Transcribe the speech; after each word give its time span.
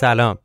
سلام. 0.00 0.38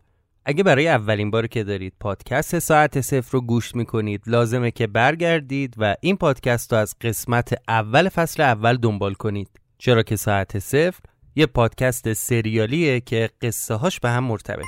اگه 0.46 0.64
برای 0.64 0.88
اولین 0.88 1.32
بار 1.32 1.48
که 1.48 1.64
دارید 1.64 1.94
پادکست 2.00 2.60
ساعت 2.60 3.02
صفر 3.02 3.32
رو 3.32 3.42
گوش 3.42 3.76
می‌کنید 3.76 4.21
لازمه 4.28 4.71
که 4.71 4.88
برگردید 4.88 5.73
و 5.78 5.96
این 6.02 6.18
پادکست 6.18 6.73
رو 6.73 6.80
از 6.80 6.96
قسمت 7.02 7.54
اول 7.68 8.10
فصل 8.10 8.44
اول 8.44 8.78
دنبال 8.78 9.14
کنید. 9.14 9.50
چرا 9.78 10.04
که 10.04 10.16
ساعت 10.16 10.60
صفر 10.60 11.00
یه 11.36 11.46
پادکست 11.46 12.14
سریالیه 12.14 13.00
که 13.00 13.30
قصه 13.41 13.73
هاش 13.73 14.00
به 14.00 14.10
هم 14.10 14.23
مرتبطه 14.23 14.64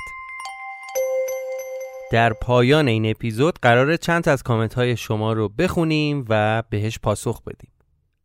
در 2.12 2.32
پایان 2.32 2.88
این 2.88 3.10
اپیزود 3.10 3.58
قرار 3.62 3.96
چند 3.96 4.28
از 4.28 4.42
کامنت 4.42 4.74
های 4.74 4.96
شما 4.96 5.32
رو 5.32 5.48
بخونیم 5.48 6.24
و 6.28 6.62
بهش 6.70 6.98
پاسخ 6.98 7.42
بدیم. 7.42 7.69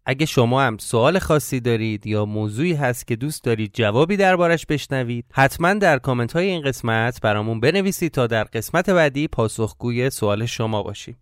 اگه 0.06 0.26
شما 0.26 0.62
هم 0.62 0.78
سوال 0.78 1.20
خاصی 1.20 1.60
دارید 1.60 2.08
یا 2.08 2.26
موضوعی 2.26 2.74
هست 2.74 3.08
که 3.08 3.16
دوست 3.16 3.44
دارید 3.44 3.72
جوابی 3.74 4.18
دربارش 4.18 4.66
بشنوید 4.66 5.26
حتما 5.34 5.74
در 5.74 6.00
کامنت 6.00 6.34
های 6.34 6.46
این 6.46 6.62
قسمت 6.62 7.22
برامون 7.22 7.60
بنویسید 7.60 8.12
تا 8.12 8.28
در 8.28 8.44
قسمت 8.44 8.90
بعدی 8.90 9.28
پاسخگوی 9.28 10.10
سوال 10.10 10.46
شما 10.46 10.84
باشیم. 10.84 11.18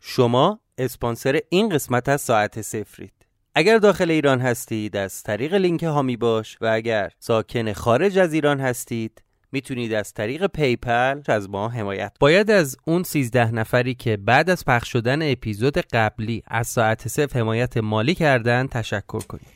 شما 0.00 0.60
اسپانسر 0.78 1.40
این 1.48 1.68
قسمت 1.68 2.08
از 2.08 2.20
ساعت 2.20 2.60
صفرید 2.60 3.12
اگر 3.54 3.78
داخل 3.78 4.10
ایران 4.10 4.40
هستید 4.40 4.96
از 4.96 5.22
طریق 5.22 5.54
لینک 5.54 5.82
حامی 5.82 6.16
باش 6.16 6.58
و 6.60 6.66
اگر 6.66 7.10
ساکن 7.18 7.72
خارج 7.72 8.18
از 8.18 8.32
ایران 8.32 8.60
هستید 8.60 9.22
می‌تونید 9.54 9.92
از 9.94 10.12
طریق 10.12 10.46
PayPal 10.46 11.20
از 11.26 11.50
ما 11.50 11.68
حمایت 11.68 12.12
باید 12.20 12.50
از 12.50 12.76
اون 12.84 13.02
13 13.02 13.50
نفری 13.50 13.94
که 13.94 14.16
بعد 14.16 14.50
از 14.50 14.64
پخش 14.64 14.92
شدن 14.92 15.32
اپیزود 15.32 15.78
قبلی 15.78 16.42
از 16.46 16.66
ساعت 16.66 17.08
صفر 17.08 17.38
حمایت 17.38 17.76
مالی 17.76 18.14
کردن 18.14 18.66
تشکر 18.66 19.20
کنم. 19.20 19.54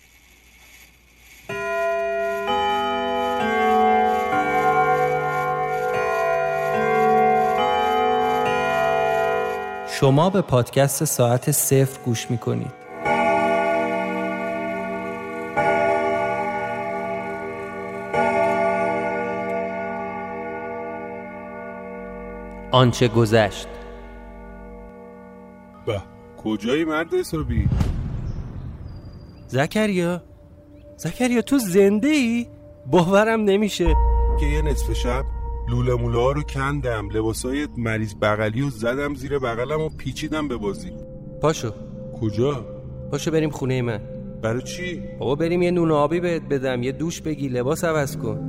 شما 10.01 10.30
به 10.30 10.40
پادکست 10.40 11.05
ساعت 11.05 11.51
صفر 11.51 12.01
گوش 12.05 12.30
می‌کنید. 12.30 12.87
آنچه 22.79 23.09
گذشت. 23.09 23.68
به 25.87 26.02
کجایی 26.45 26.84
مرد 26.84 27.15
حسابی؟ 27.15 27.68
زکریا؟ 29.46 30.23
زکریا 30.96 31.43
تو 31.43 31.59
زنده 31.59 32.09
ای؟ 32.09 32.46
باورم 32.87 33.40
نمیشه. 33.40 33.95
که 34.40 34.46
یه 34.46 34.62
نصف 34.62 34.93
شب 34.93 35.24
لوله 35.71 35.95
موله 35.95 36.18
ها 36.18 36.32
رو 36.32 36.43
کندم 36.43 37.09
لباسای 37.10 37.68
مریض 37.76 38.15
بغلی 38.23 38.62
و 38.62 38.71
زدم 38.71 39.15
زیر 39.15 39.38
بغلم 39.38 39.80
و 39.80 39.88
پیچیدم 39.88 40.49
به 40.49 40.56
بازی. 40.56 40.93
پاشو. 41.43 41.73
کجا؟ 42.21 42.66
پاشو 43.10 43.30
بریم 43.30 43.51
خونه 43.51 43.82
من. 43.82 44.01
برای 44.43 44.62
چی؟ 44.62 45.02
بابا 45.18 45.34
بریم 45.34 45.62
یه 45.62 45.71
نون 45.71 45.90
آبی 45.90 46.21
بهت 46.21 46.43
بدم 46.43 46.82
یه 46.82 46.93
دوش 46.93 47.21
بگی 47.21 47.49
لباس 47.49 47.84
عوض 47.84 48.16
کن. 48.16 48.48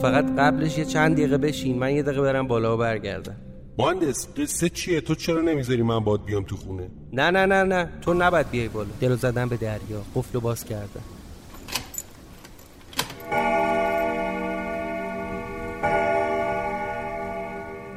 فقط 0.00 0.24
قبلش 0.38 0.78
یه 0.78 0.84
چند 0.84 1.16
دقیقه 1.16 1.38
بشین. 1.38 1.78
من 1.78 1.94
یه 1.94 2.02
دقیقه 2.02 2.22
برم 2.22 2.46
بالا 2.46 2.74
و 2.74 2.78
برگردم. 2.78 3.36
مهندس 3.78 4.28
قصه 4.36 4.68
چیه؟ 4.68 5.00
تو 5.00 5.14
چرا 5.14 5.40
نمی‌ذاری 5.40 5.82
من 5.82 6.00
باد 6.00 6.24
بیام 6.24 6.44
تو 6.44 6.56
خونه؟ 6.56 6.88
نه 7.12 7.30
نه 7.30 7.46
نه 7.46 7.62
نه. 7.62 7.88
تو 8.00 8.14
نباید 8.14 8.50
بیای 8.50 8.68
بالا. 8.68 8.88
دلو 9.00 9.16
زدم 9.16 9.48
به 9.48 9.56
دریا. 9.56 10.02
قفلو 10.14 10.40
باز 10.40 10.64
کردم 10.64 11.02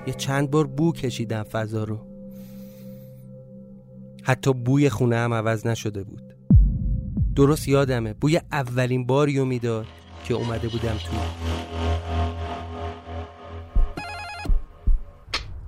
یه 0.07 0.13
چند 0.13 0.51
بار 0.51 0.67
بو 0.67 0.93
کشیدم 0.93 1.43
فضا 1.43 1.83
رو. 1.83 1.99
حتی 4.23 4.53
بوی 4.53 4.89
خونه 4.89 5.15
هم 5.15 5.33
عوض 5.33 5.67
نشده 5.67 6.03
بود. 6.03 6.21
درست 7.35 7.67
یادمه. 7.67 8.13
بوی 8.13 8.41
اولین 8.51 9.05
باریو 9.05 9.45
می‌داد. 9.45 9.85
که 10.27 10.33
اومده 10.33 10.67
بودم 10.67 10.97
تو 10.97 11.11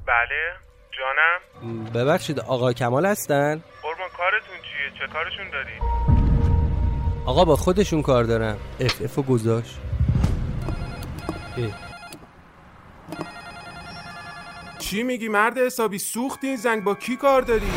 بله 0.07 0.53
جانم. 0.91 1.84
ببخشید 1.84 2.40
آقا 2.40 2.73
کمال 2.73 3.06
هستن؟ 3.06 3.63
قربان 3.81 4.09
کارتون 4.18 4.56
چیه؟ 4.62 5.00
چه 5.00 5.13
کارشون 5.13 5.50
داری 5.51 5.73
آقا 7.25 7.45
با 7.45 7.56
خودشون 7.56 8.01
کار 8.01 8.23
دارم. 8.23 8.57
اف 8.79 9.01
افو 9.01 9.22
گذاشت. 9.22 9.79
چی 14.79 15.03
میگی 15.03 15.28
مرد 15.28 15.57
حسابی؟ 15.57 15.97
سوختی 15.97 16.47
این 16.47 16.56
زنگ. 16.56 16.84
با 16.84 16.95
کی 16.95 17.16
کار 17.16 17.41
داری؟ 17.41 17.68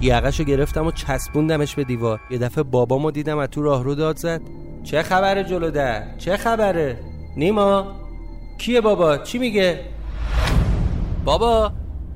یقشو 0.00 0.44
گرفتم 0.44 0.86
و 0.86 0.92
چسبوندمش 0.92 1.74
به 1.74 1.84
دیوار. 1.84 2.20
یه 2.30 2.38
دفعه 2.38 2.64
بابامو 2.64 3.10
دیدم 3.10 3.38
از 3.38 3.48
تو 3.48 3.62
راهرو 3.62 3.94
داد 3.94 4.16
زد. 4.16 4.63
چه 4.84 5.02
خبره 5.02 5.44
جلو 5.44 5.70
در؟ 5.70 6.16
چه 6.18 6.36
خبره؟ 6.36 6.98
نیما؟ 7.36 7.96
کیه 8.58 8.80
بابا؟ 8.80 9.18
چی 9.18 9.38
میگه؟ 9.38 9.80
بابا 11.24 11.72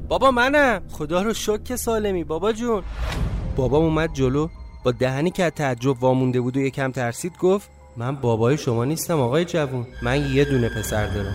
بابا 0.09 0.31
منم. 0.31 0.83
خدا 0.93 1.23
رو 1.23 1.35
شک 1.35 1.77
سالمی. 1.77 2.25
بابا 2.25 2.53
جون. 2.53 2.83
بابام 3.57 3.85
اومد 3.85 4.13
جلو. 4.13 4.49
با 4.85 4.93
دهنی 4.93 5.31
که 5.31 5.51
تعجب 5.51 6.03
وامونده 6.03 6.41
بود 6.41 6.57
و 6.57 6.61
یکم 6.61 6.93
ترسید 6.93 7.33
گفت 7.41 7.71
من 7.97 8.17
بابای 8.17 8.59
شما 8.59 8.85
نیستم 8.85 9.21
آقای 9.21 9.45
جوون. 9.45 9.87
من 10.03 10.33
یه 10.33 10.45
دونه 10.45 10.69
پسر 10.69 11.07
دارم. 11.07 11.35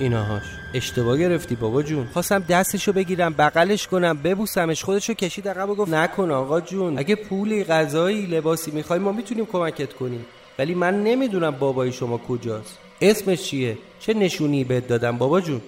ایناهاش. 0.00 0.63
اشتباه 0.74 1.18
گرفتی 1.18 1.54
بابا 1.54 1.82
جون. 1.82 2.08
خواستم 2.12 2.38
دستشو 2.38 2.92
بگیرم 2.92 3.34
بغلش 3.38 3.86
کنم 3.86 4.18
ببوسمش. 4.24 4.84
خودشو 4.84 5.14
کشید 5.14 5.48
عقب 5.48 5.70
و 5.70 5.74
گفت 5.74 5.92
نکن 5.92 6.30
آقا 6.30 6.60
جون. 6.60 6.98
اگه 6.98 7.14
پولی 7.14 7.64
غذایی 7.64 8.26
لباسی 8.26 8.70
می‌خوای 8.70 8.98
ما 8.98 9.12
می‌تونیم 9.12 9.46
کمکت 9.46 9.92
کنیم. 9.92 10.26
ولی 10.58 10.74
من 10.74 11.04
نمی‌دونم 11.04 11.50
بابای 11.50 11.92
شما 11.92 12.18
کجاست. 12.18 12.78
اسمش 13.00 13.42
چیه؟ 13.42 13.78
چه 14.00 14.14
نشونی 14.14 14.64
بهت 14.64 14.88
دادم 14.88 15.18
بابا 15.18 15.40
جون؟ 15.40 15.60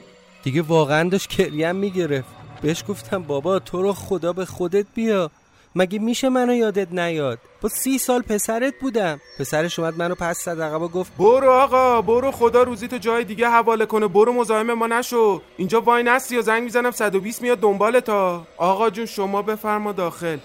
دیگه 0.43 0.63
واقعا 0.63 1.09
داشت 1.09 1.31
کریم 1.31 1.77
می‌گرفت. 1.77 2.29
بهش 2.63 2.85
گفتم 2.89 3.23
بابا 3.23 3.59
تو 3.59 3.83
رو 3.83 3.93
خدا 3.93 4.33
به 4.33 4.45
خودت 4.45 4.87
بیا. 4.95 5.31
مگه 5.79 5.99
میشه 5.99 6.29
منو 6.29 6.55
یادت 6.55 6.93
نیاد؟ 6.93 7.39
با 7.61 7.69
سی 7.69 7.99
سال 7.99 8.23
پسرت 8.23 8.75
بودم. 8.81 9.21
پسرش 9.39 9.79
اومد 9.79 9.97
منو 9.97 10.15
پس 10.15 10.45
زد 10.45 10.61
عقب 10.61 10.83
و 10.83 10.89
گفت 10.89 11.17
برو 11.17 11.51
آقا 11.51 12.03
برو 12.03 12.31
خدا 12.31 12.63
روزی 12.63 12.89
تو 12.89 12.99
جای 12.99 13.25
دیگه 13.25 13.49
حواله 13.49 13.87
کنه. 13.87 14.09
برو 14.09 14.33
مزاحم 14.33 14.73
ما 14.73 14.87
نشو. 14.87 15.43
اینجا 15.57 15.81
وای 15.81 16.03
نستی 16.03 16.37
و 16.37 16.43
زنگ 16.43 16.63
می‌زنم 16.63 16.91
120 16.91 17.43
میاد 17.43 17.61
دنبال 17.61 18.01
تا. 18.01 18.47
آقا 18.57 18.91
جون 18.91 19.07
شما 19.07 19.43
بفرما 19.43 19.93
داخل. 19.93 20.39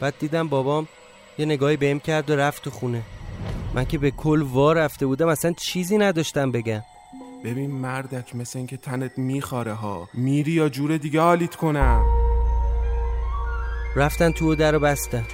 بعد 0.00 0.14
دیدم 0.18 0.48
بابام 0.48 0.88
یه 1.38 1.46
نگاهی 1.46 1.76
بهم 1.76 2.00
کرد 2.00 2.30
و 2.30 2.36
رفت 2.36 2.62
تو 2.62 2.70
خونه. 2.70 3.02
من 3.74 3.84
که 3.84 3.98
به 3.98 4.10
کل 4.10 4.42
وا 4.42 4.72
رفته 4.72 5.06
بودم 5.06 5.28
اصلا 5.28 5.52
چیزی 5.52 5.98
نداشتم 5.98 6.52
بگم. 6.52 6.82
ببین 7.44 7.70
مردک 7.70 8.36
مثل 8.36 8.58
اینکه 8.58 8.76
تنت 8.76 9.18
میخاره 9.18 9.72
ها. 9.72 10.08
میری 10.14 10.52
یا 10.52 10.68
جور 10.68 10.96
دیگه 10.96 11.20
حالیت 11.20 11.56
کنم. 11.56 12.17
رفتن 13.98 14.30
تو 14.30 14.52
و 14.52 14.54
در 14.54 14.72
رو 14.72 14.80
بستن 14.80 15.24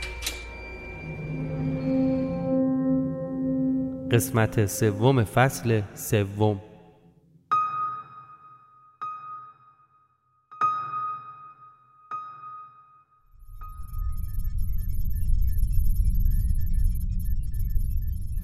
قسمت 4.12 4.66
سوم 4.66 5.24
فصل 5.24 5.82
سوم 5.94 6.60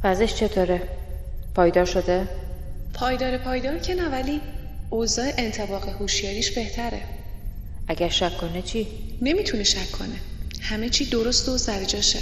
وضعش 0.04 0.34
چطوره؟ 0.34 0.82
پایدار 1.54 1.84
شده؟ 1.84 2.28
پایدار 2.94 3.38
پایدار 3.38 3.78
که 3.78 3.94
نه 3.94 4.08
ولی 4.08 4.40
اوضاع 4.90 5.32
انتباق 5.38 5.88
هوشیاریش 5.88 6.54
بهتره 6.54 7.19
اگر 7.90 8.08
شک 8.08 8.36
کنه 8.36 8.62
چی؟ 8.62 8.86
نمی‌تونه 9.22 9.62
شک 9.62 9.90
کنه. 9.90 10.16
همه 10.60 10.88
چی 10.88 11.04
درست 11.04 11.48
و 11.48 11.58
سر 11.58 11.84
جاشه. 11.84 12.18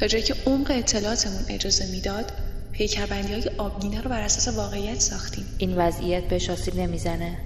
تا 0.00 0.06
جایی 0.06 0.24
که 0.24 0.34
عمق 0.46 0.70
اطلاعاتمون 0.70 1.44
اجازه 1.48 1.86
می‌داد 1.86 2.32
پیکربندی 2.72 3.32
های 3.32 3.50
آبگینه 3.58 4.00
رو 4.00 4.10
بر 4.10 4.20
اساس 4.20 4.48
واقعیت 4.56 5.00
ساختیم. 5.00 5.44
این 5.58 5.74
وضعیت 5.76 6.24
بهش 6.24 6.50
آسیب 6.50 6.76
نمی‌زنه. 6.76 7.38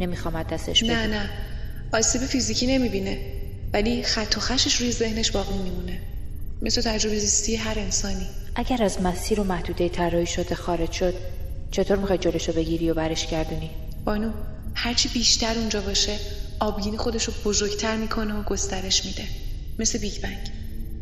نمی‌خوام 0.00 0.42
دستش 0.42 0.82
نه 0.82 1.06
نه. 1.06 1.30
آسیب 1.92 2.20
فیزیکی 2.20 2.66
نمی‌بینه. 2.66 3.18
ولی 3.72 4.02
خط 4.02 4.36
و 4.36 4.40
خشش 4.40 4.74
روی 4.74 4.92
ذهنش 4.92 5.30
باقی 5.30 5.58
میمونه. 5.58 5.98
مثل 6.62 6.80
تجربه 6.80 7.18
زیستی 7.18 7.56
هر 7.56 7.78
انسانی. 7.78 8.26
اگر 8.54 8.82
از 8.82 9.02
مسیر 9.02 9.40
و 9.40 9.44
محدوده 9.44 9.88
طراحی 9.88 10.26
شده 10.26 10.54
خارج 10.54 10.92
شد 10.92 11.14
چطور 11.70 11.96
می‌خوای 11.96 12.18
جلوشو 12.18 12.52
بگیری 12.52 12.90
و 12.90 12.94
برش 12.94 13.26
گردونی؟ 13.26 13.70
بانو 14.04 14.32
هرچی 14.74 15.08
بیشتر 15.08 15.54
اونجا 15.58 15.80
باشه 15.80 16.16
آبگینی 16.62 16.96
خودش 16.96 17.24
رو 17.24 17.32
بزرگتر 17.44 17.96
می‌کنه 17.96 18.34
و 18.34 18.42
گسترش 18.42 19.06
میده. 19.06 19.24
مثل 19.78 19.98
بیگ 19.98 20.22
بنگ. 20.22 20.50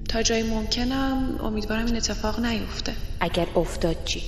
تا 0.09 0.23
جایی 0.23 0.43
ممکنم 0.43 1.39
امیدوارم 1.43 1.87
این 1.87 1.97
اتفاق 1.97 2.41
نیفته. 2.41 2.93
اگر 3.21 3.47
افتاد 3.57 4.05
چی؟ 4.05 4.23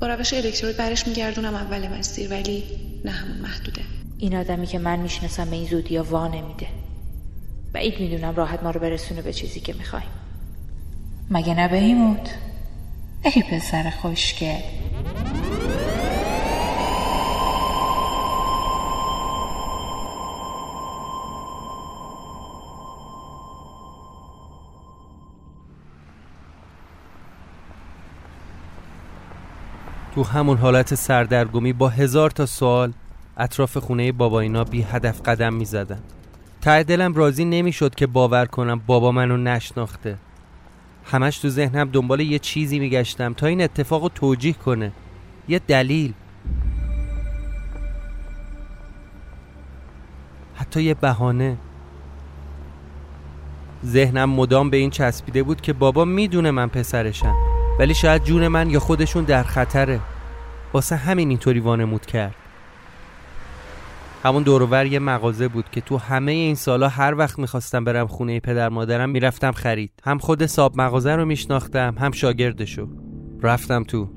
با 0.00 0.06
روش 0.06 0.32
الکترود 0.32 0.76
برش 0.76 1.06
میگردونم 1.06 1.54
اول 1.54 1.88
مسیر 1.88 2.30
ولی 2.30 2.64
نه 3.04 3.10
همون 3.10 3.36
محدوده. 3.36 3.82
این 4.18 4.36
آدمی 4.36 4.66
که 4.66 4.78
من 4.78 4.98
می‌شناسم 4.98 5.50
به 5.50 5.56
این 5.56 5.66
زودی 5.66 5.96
ها 5.96 6.04
وا 6.04 6.28
نمیده. 6.28 6.66
بعید 7.72 8.00
می‌دونم 8.00 8.34
راحت 8.34 8.62
ما 8.62 8.70
رو 8.70 8.80
برسونه 8.80 9.22
به 9.22 9.32
چیزی 9.32 9.60
که 9.60 9.72
می‌خوایم. 9.72 10.08
مگه 11.30 11.54
نه 11.54 11.68
بیموت 11.68 12.30
ای 13.24 13.42
پسر 13.42 13.90
خوشگل. 13.90 14.60
تو 30.14 30.22
همون 30.22 30.58
حالت 30.58 30.94
سردرگمی 30.94 31.72
با 31.72 31.88
هزار 31.88 32.30
تا 32.30 32.46
سوال 32.46 32.92
اطراف 33.36 33.76
خونه 33.76 34.12
بابا 34.12 34.40
اینا 34.40 34.64
بی 34.64 34.82
هدف 34.82 35.20
قدم 35.20 35.54
می 35.54 35.64
زدن. 35.64 36.00
ته 36.62 36.82
دلم 36.82 37.14
راضی 37.14 37.44
نمی‌شد 37.44 37.94
که 37.94 38.06
باور 38.06 38.46
کنم 38.46 38.80
بابا 38.86 39.12
منو 39.12 39.36
نشناخته. 39.36 40.16
همش 41.04 41.38
تو 41.38 41.48
ذهنم 41.48 41.90
دنبال 41.92 42.20
یه 42.20 42.38
چیزی 42.38 42.78
میگشتم 42.78 43.32
تا 43.32 43.46
این 43.46 43.62
اتفاق 43.62 44.02
رو 44.02 44.08
توجیه 44.08 44.52
کنه. 44.52 44.92
یه 45.48 45.58
دلیل. 45.58 46.12
حتی 50.54 50.82
یه 50.82 50.94
بهانه. 50.94 51.56
ذهنم 53.86 54.30
مدام 54.30 54.70
به 54.70 54.76
این 54.76 54.90
چسبیده 54.90 55.42
بود 55.42 55.60
که 55.60 55.72
بابا 55.72 56.04
می‌دونه 56.04 56.50
من 56.50 56.68
پسرشم. 56.68 57.53
ولی 57.78 57.94
شاید 57.94 58.24
جون 58.24 58.48
من 58.48 58.70
یا 58.70 58.80
خودشون 58.80 59.24
در 59.24 59.42
خطره. 59.42 60.00
واسه 60.72 60.96
همین 60.96 61.28
اینطوری 61.28 61.60
وانمود 61.60 62.06
کرد. 62.06 62.34
همون 64.24 64.42
دورور 64.42 64.86
یه 64.86 64.98
مغازه 64.98 65.48
بود 65.48 65.70
که 65.70 65.80
تو 65.80 65.96
همه 65.96 66.32
این 66.32 66.54
سالا 66.54 66.88
هر 66.88 67.14
وقت 67.14 67.38
می‌خواستم 67.38 67.84
برم 67.84 68.06
خونه 68.06 68.40
پدر 68.40 68.68
مادرم 68.68 69.10
می‌رفتم 69.10 69.52
خرید. 69.52 69.92
هم 70.04 70.18
خود 70.18 70.46
صاب 70.46 70.80
مغازه 70.80 71.16
رو 71.16 71.24
میشناختم 71.24 71.94
هم 71.98 72.12
شاگردشو. 72.12 72.88
رفتم 73.42 73.84
تو. 73.84 74.10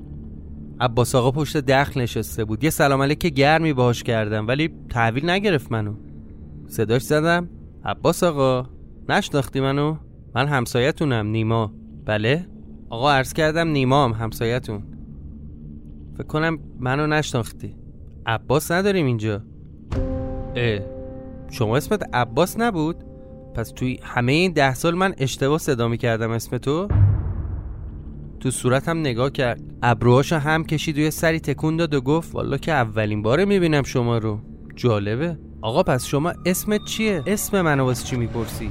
عباس 0.80 1.14
آقا 1.14 1.30
پشت 1.30 1.56
دخل 1.56 2.00
نشسته 2.00 2.44
بود. 2.44 2.64
یه 2.64 2.70
سلام 2.70 3.02
علیک 3.02 3.18
گرمی 3.18 3.72
باهاش 3.72 4.02
کردم 4.02 4.46
ولی 4.46 4.70
تحویل 4.90 5.30
نگرفت 5.30 5.72
منو. 5.72 5.94
صداش 6.66 7.02
زدم. 7.02 7.48
عباس 7.84 8.22
آقا 8.22 8.66
نشناختی 9.08 9.60
منو؟ 9.60 9.96
من 10.34 10.48
همسایتونم 10.48 11.26
نیما. 11.26 11.72
بله؟ 12.04 12.46
آقا 12.90 13.12
عرض 13.12 13.32
کردم 13.32 13.68
نیما 13.68 14.04
هم 14.04 14.12
همسایتون 14.12 14.82
فکر 16.14 16.26
کنم 16.26 16.58
منو 16.78 17.06
نشناختی 17.06 17.74
عباس 18.26 18.70
نداریم 18.70 19.06
اینجا 19.06 19.42
اه 20.56 20.80
شما 21.50 21.76
اسمت 21.76 22.14
عباس 22.14 22.60
نبود؟ 22.60 22.96
پس 23.54 23.72
توی 23.76 23.98
همه 24.02 24.32
این 24.32 24.52
ده 24.52 24.74
سال 24.74 24.94
من 24.94 25.14
اشتباه 25.18 25.58
صدا 25.58 25.88
می 25.88 25.98
کردم 25.98 26.30
اسم 26.30 26.58
تو؟ 26.58 26.88
تو 28.40 28.50
صورتم 28.50 29.00
نگاه 29.00 29.30
کرد 29.30 29.60
ابروهاشو 29.82 30.36
هم 30.36 30.64
کشید 30.64 30.98
و 30.98 31.00
یه 31.00 31.10
سری 31.10 31.40
تکون 31.40 31.76
داد 31.76 31.94
و 31.94 32.00
گفت 32.00 32.34
والا 32.34 32.56
که 32.56 32.72
اولین 32.72 33.22
باره 33.22 33.44
می‌بینم 33.44 33.82
شما 33.82 34.18
رو 34.18 34.38
جالبه 34.76 35.38
آقا 35.62 35.82
پس 35.82 36.06
شما 36.06 36.32
اسمت 36.46 36.84
چیه؟ 36.84 37.22
اسم 37.26 37.60
منو 37.60 37.84
واسه 37.84 38.04
چی 38.04 38.16
می‌پرسی؟ 38.16 38.70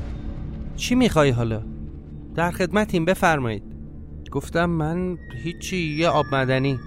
چی 0.75 0.95
می‌خوای 0.95 1.29
حالا؟ 1.29 1.63
در 2.35 2.51
خدمتیم 2.51 3.05
بفرمایید 3.05 3.76
گفتم 4.29 4.65
من 4.65 5.17
هیچی 5.43 5.77
یه 5.77 6.07
آب 6.07 6.25
مدنی. 6.31 6.79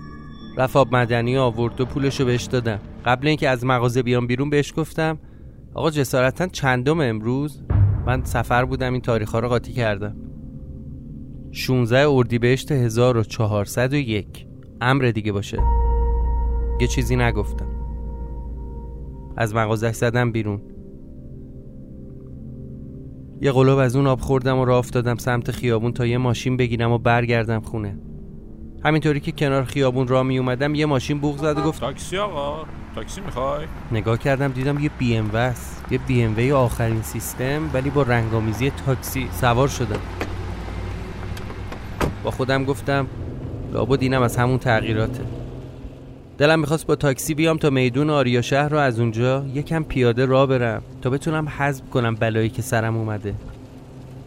رفت 0.56 0.76
آب 0.76 0.96
مدنی 0.96 1.36
آورد 1.36 1.80
و 1.80 1.84
پولشو 1.84 2.24
بهش 2.24 2.44
دادم. 2.44 2.80
قبل 3.04 3.28
اینکه 3.28 3.48
از 3.48 3.64
مغازه 3.64 4.02
بیام 4.02 4.26
بیرون 4.26 4.50
بهش 4.50 4.72
گفتم 4.76 5.18
آقا 5.74 5.90
جسارتا 5.90 6.46
چندم 6.46 7.00
امروز؟ 7.00 7.62
من 8.06 8.24
سفر 8.24 8.64
بودم 8.64 8.92
این 8.92 9.02
تاریخ 9.02 9.30
ها 9.30 9.38
رو 9.38 9.48
قاطی 9.48 9.72
کردم. 9.72 10.16
16 11.52 12.08
اردیبهشت 12.08 12.72
1401 12.72 14.46
امر 14.80 15.04
دیگه 15.04 15.32
باشه. 15.32 15.58
یه 16.80 16.86
چیزی 16.86 17.16
نگفتم. 17.16 17.68
از 19.36 19.54
مغازه 19.54 19.92
زدم 19.92 20.32
بیرون. 20.32 20.62
یه 23.42 23.52
قلوب 23.52 23.78
از 23.78 23.96
اون 23.96 24.06
آب 24.06 24.20
خوردم 24.20 24.58
و 24.58 24.64
راه 24.64 24.78
افتادم 24.78 25.16
سمت 25.16 25.50
خیابون 25.50 25.92
تا 25.92 26.06
یه 26.06 26.18
ماشین 26.18 26.56
بگیرم 26.56 26.92
و 26.92 26.98
برگردم 26.98 27.60
خونه. 27.60 27.98
همینطوری 28.84 29.20
که 29.20 29.32
کنار 29.32 29.64
خیابون 29.64 30.08
راه 30.08 30.22
می 30.22 30.38
اومدم 30.38 30.74
یه 30.74 30.86
ماشین 30.86 31.18
بوغ 31.18 31.38
زد 31.38 31.58
و 31.58 31.62
گفت 31.62 31.80
تاکسی 31.80 32.18
آقا 32.18 32.64
تاکسی 32.94 33.20
می‌خوای؟ 33.20 33.66
نگاه 33.92 34.18
کردم 34.18 34.48
دیدم 34.48 34.78
یه 34.78 34.90
بی 34.98 35.16
ام 35.16 35.54
یه 35.90 35.98
بی 35.98 36.22
ام 36.22 36.52
آخرین 36.52 37.02
سیستم 37.02 37.70
ولی 37.72 37.90
با 37.90 38.02
رنگامیزی 38.02 38.70
تاکسی 38.86 39.28
سوار 39.32 39.68
شدم. 39.68 40.00
با 42.24 42.30
خودم 42.30 42.64
گفتم 42.64 43.06
لابد 43.72 44.02
اینم 44.02 44.22
از 44.22 44.36
همون 44.36 44.58
تغییراته. 44.58 45.39
دلم 46.40 46.60
می‌خواست 46.60 46.86
با 46.86 46.96
تاکسی 46.96 47.34
بیام 47.34 47.56
تا 47.56 47.70
میدون 47.70 48.10
آریا 48.10 48.42
شهر 48.42 48.68
رو 48.68 48.78
از 48.78 49.00
اونجا 49.00 49.44
یکم 49.54 49.82
پیاده 49.82 50.26
راه 50.26 50.46
برم 50.46 50.82
تا 51.02 51.10
بتونم 51.10 51.48
حذف 51.48 51.90
کنم 51.90 52.14
بلایی 52.14 52.48
که 52.48 52.62
سرم 52.62 52.96
اومده. 52.96 53.34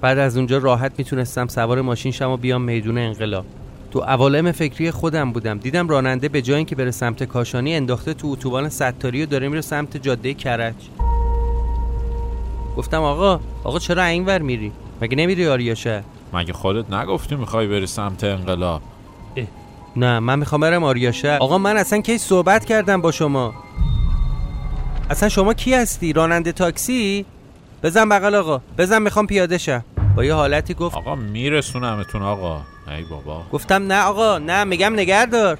بعد 0.01 0.17
از 0.17 0.37
اونجا 0.37 0.57
راحت 0.57 0.91
می‌تونستم 0.97 1.47
سوار 1.47 1.81
ماشین 1.81 2.11
شم 2.11 2.29
و 2.29 2.37
بیام 2.37 2.61
میدون 2.61 2.97
انقلاب. 2.97 3.45
تو 3.91 3.99
عوالم 3.99 4.51
فکری 4.51 4.91
خودم 4.91 5.31
بودم. 5.31 5.57
دیدم 5.57 5.87
راننده 5.87 6.29
به 6.29 6.41
جای 6.41 6.57
اینکه 6.57 6.75
بره 6.75 6.91
سمت 6.91 7.23
کاشانی 7.23 7.75
انداخته 7.75 8.13
تو 8.13 8.27
اتوبان 8.27 8.69
ستاری 8.69 9.23
و 9.23 9.25
داره 9.25 9.47
میره 9.47 9.61
سمت 9.61 9.97
جاده 9.97 10.33
کرج. 10.33 10.75
گفتم 12.77 13.01
آقا 13.01 13.39
آقا 13.63 13.79
چرا 13.79 14.03
اینور 14.03 14.41
میری؟ 14.41 14.71
مگه 15.01 15.15
نمیری 15.15 15.47
آریاشه 15.47 16.03
مگه 16.33 16.53
خودت 16.53 16.93
نگفتی 16.93 17.35
می‌خوای 17.35 17.67
بری 17.67 17.87
سمت 17.87 18.23
انقلاب؟ 18.23 18.81
نه 19.95 20.19
من 20.19 20.39
می‌خوام 20.39 20.61
برم 20.61 20.83
آریاشه 20.83 21.37
آقا 21.37 21.57
من 21.57 21.77
اصلا 21.77 22.01
کی 22.01 22.17
صحبت 22.17 22.65
کردم 22.65 23.01
با 23.01 23.11
شما؟ 23.11 23.53
اصلا 25.09 25.29
شما 25.29 25.53
کی 25.53 25.73
هستی؟ 25.73 26.13
راننده 26.13 26.51
تاکسی؟ 26.51 27.25
بزن 27.83 28.09
بغل 28.09 28.35
آقا. 28.35 28.61
بزن 28.77 29.01
می‌خوام 29.01 29.27
پیاده 29.27 29.57
شم. 29.57 29.83
با 30.15 30.23
یه 30.23 30.33
حالتی 30.33 30.73
گفت 30.73 30.95
آقا 30.95 31.15
میرسونمتون 31.15 32.21
آقا. 32.21 32.61
ای 32.97 33.03
بابا. 33.03 33.43
گفتم 33.51 33.87
نه 33.91 34.01
آقا 34.03 34.37
نه 34.37 34.63
میگم 34.63 34.93
نگردار 34.99 35.57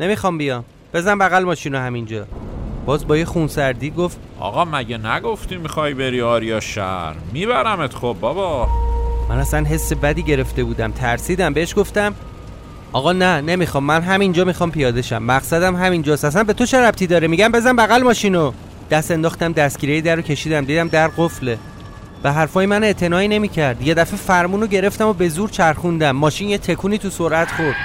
نمی‌خوام 0.00 0.38
بیام. 0.38 0.64
بزن 0.94 1.18
بغل 1.18 1.44
ماشینو 1.44 1.78
همینجا. 1.78 2.26
باز 2.86 3.06
با 3.06 3.16
یه 3.16 3.24
خونسردی 3.24 3.90
گفت 3.90 4.18
آقا 4.40 4.64
مگه 4.64 4.98
نگفتی 4.98 5.56
می‌خوای 5.56 5.94
بری 5.94 6.22
آریا 6.22 6.60
شهر 6.60 7.14
میبرمت 7.32 7.94
خب 7.94 8.16
بابا. 8.20 8.68
من 9.28 9.38
اصلا 9.38 9.64
حس 9.64 9.92
بدی 9.92 10.22
گرفته 10.22 10.64
بودم. 10.64 10.92
ترسیدم. 10.92 11.52
بهش 11.52 11.74
گفتم 11.76 12.14
آقا 12.92 13.12
نه 13.12 13.40
نمی‌خوام. 13.40 13.84
من 13.84 14.02
همینجا 14.02 14.44
می‌خوام 14.44 14.70
پیاده 14.70 15.02
شم. 15.02 15.22
مقصدم 15.22 15.76
همینجاست. 15.76 16.24
اصلا 16.24 16.44
به 16.44 16.52
تو 16.52 16.66
چه 16.66 16.80
ربطی 16.80 17.06
داره؟ 17.06 17.28
میگم 17.28 17.52
بزن 17.52 17.76
بغل 17.76 18.02
ماشینو. 18.02 18.52
دست 18.90 19.10
انداختم 19.10 19.52
دستگیره 19.52 20.00
در 20.00 20.16
رو 20.16 20.22
کشیدم. 20.22 20.64
دیدم 20.64 20.88
در 20.88 21.08
قفله. 21.08 21.58
به 22.22 22.32
حرفای 22.32 22.66
من 22.66 22.84
اعتنایی 22.84 23.28
نمی‌کرد. 23.28 23.82
یه 23.82 23.94
دفعه 23.94 24.16
فرمونو 24.16 24.66
گرفتم 24.66 25.06
و 25.06 25.12
به 25.12 25.28
زور 25.28 25.48
چرخوندم. 25.48 26.10
ماشین 26.10 26.48
یه 26.48 26.58
تکونی 26.58 26.98
تو 26.98 27.10
سرعت 27.10 27.52
خورد. 27.52 27.76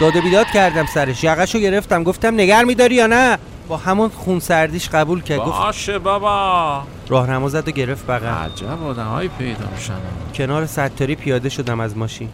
داد 0.00 0.16
و 0.16 0.22
بیداد 0.22 0.46
کردم 0.46 0.86
سرش. 0.86 1.24
یقشو 1.24 1.58
گرفتم. 1.58 2.02
گفتم 2.02 2.34
نگر 2.34 2.64
میداری 2.64 2.94
یا 2.94 3.06
نه؟ 3.06 3.38
با 3.68 3.76
همون 3.76 4.08
خون 4.08 4.40
سردیش 4.40 4.88
قبول 4.88 5.22
کرد. 5.22 5.38
گفت 5.38 5.58
باشه 5.58 5.98
بابا. 5.98 6.82
راهنما 7.08 7.48
زد 7.48 7.68
و 7.68 7.70
گرفت 7.70 8.06
بغل. 8.06 8.26
عجب 8.26 8.86
آدمایی 8.86 9.30
پیدا 9.38 9.64
میشن. 9.76 9.94
کنار 10.34 10.66
ستاری 10.66 11.14
پیاده 11.14 11.48
شدم 11.48 11.80
از 11.80 11.96
ماشین. 11.96 12.28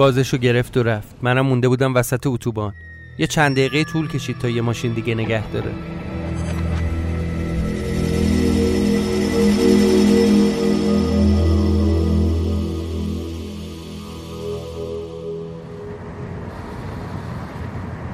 گازشو 0.00 0.36
گرفت 0.36 0.76
و 0.76 0.82
رفت. 0.82 1.16
منم 1.22 1.46
مونده 1.46 1.68
بودم 1.68 1.94
وسط 1.94 2.26
اتوبان. 2.26 2.74
یه 3.18 3.26
چند 3.26 3.56
دقیقه 3.56 3.84
طول 3.84 4.08
کشید 4.08 4.38
تا 4.38 4.48
یه 4.48 4.62
ماشین 4.62 4.92
دیگه 4.92 5.14
نگه 5.14 5.50
داره. 5.50 5.70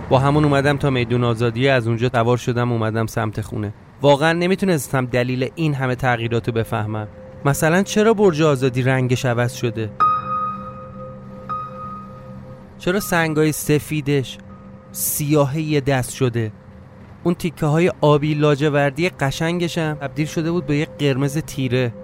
با 0.09 0.19
همون 0.19 0.45
اومدم 0.45 0.77
تا 0.77 0.91
میدون 0.91 1.25
آزادی. 1.25 1.69
از 1.69 1.87
اونجا 1.89 2.09
سوار 2.09 2.37
شدم 2.37 2.73
اومدم 2.73 3.07
سمت 3.07 3.41
خونه. 3.41 3.75
واقعا 4.03 4.33
نمی‌تونستم 4.33 5.07
دلیل 5.07 5.51
این 5.55 5.75
همه 5.75 5.95
تغییراتو 5.95 6.53
بفهمم. 6.53 7.09
مثلا 7.45 7.83
چرا 7.83 8.15
برج 8.15 8.43
آزادی 8.43 8.83
رنگش 8.83 9.25
عوض 9.25 9.55
شده؟ 9.55 9.91
چرا 12.79 13.01
سنگای 13.01 13.53
سفیدش 13.53 14.39
سیاه 14.93 15.61
یه 15.61 15.81
دست 15.81 16.13
شده؟ 16.13 16.53
اون 17.25 17.35
تیکه 17.35 17.67
های 17.67 17.93
آبی 18.01 18.35
لاجوردی 18.35 19.09
قشنگشم 19.09 19.95
تبدیل 20.01 20.27
شده 20.27 20.51
بود 20.51 20.67
به 20.67 20.77
یه 20.77 20.89
قرمز 20.99 21.39
تیره. 21.39 21.95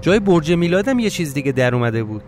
جای 0.00 0.20
برج 0.20 0.52
میلادم 0.52 0.98
یه 0.98 1.10
چیز 1.10 1.34
دیگه 1.34 1.52
در 1.52 1.74
اومده 1.74 2.04
بود. 2.04 2.22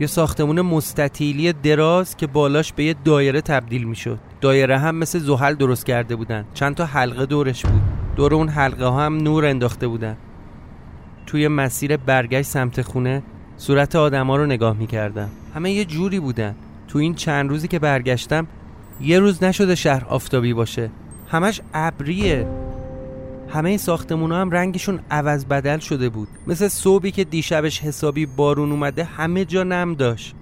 یه 0.00 0.06
ساختمون 0.06 0.60
مستطیلی 0.60 1.52
دراز 1.52 2.16
که 2.16 2.26
بالاش 2.26 2.72
به 2.72 2.84
یه 2.84 2.94
دایره 3.04 3.40
تبدیل 3.40 3.84
می‌شد. 3.84 4.18
دایره 4.40 4.78
هم 4.78 4.94
مثل 4.94 5.18
زحل 5.18 5.54
درست 5.54 5.86
کرده 5.86 6.16
بودن. 6.16 6.44
چند 6.54 6.74
تا 6.74 6.84
حلقه 6.84 7.26
دورش 7.26 7.66
بود. 7.66 7.82
دور 8.16 8.34
اون 8.34 8.48
حلقه 8.48 8.84
ها 8.84 9.06
هم 9.06 9.16
نور 9.16 9.46
انداخته 9.46 9.88
بودن. 9.88 10.16
توی 11.26 11.48
مسیر 11.48 11.96
برگشت 11.96 12.48
سمت 12.48 12.82
خونه 12.82 13.22
صورت 13.56 13.96
آدما 13.96 14.36
رو 14.36 14.46
نگاه 14.46 14.76
می‌کردم. 14.76 15.30
همه 15.56 15.72
یه 15.72 15.84
جوری 15.84 16.20
بودن. 16.20 16.54
تو 16.88 16.98
این 16.98 17.14
چند 17.14 17.50
روزی 17.50 17.68
که 17.68 17.78
برگشتم 17.78 18.46
یه 19.00 19.18
روز 19.18 19.44
نشده 19.44 19.74
شهر 19.74 20.04
آفتابی 20.04 20.54
باشه. 20.54 20.90
همش 21.28 21.60
ابریه. 21.74 22.48
همه 23.48 23.76
ساختمون 23.76 24.32
هم 24.32 24.50
رنگشون 24.50 25.00
عوض 25.10 25.44
بدل 25.44 25.78
شده 25.78 26.08
بود. 26.08 26.28
مثل 26.46 26.68
صبحی 26.68 27.10
که 27.10 27.24
دیشبش 27.24 27.80
حسابی 27.80 28.26
بارون 28.26 28.70
اومده 28.70 29.04
همه 29.04 29.44
جا 29.44 29.62
نم 29.62 29.94
داشت. 29.94 30.34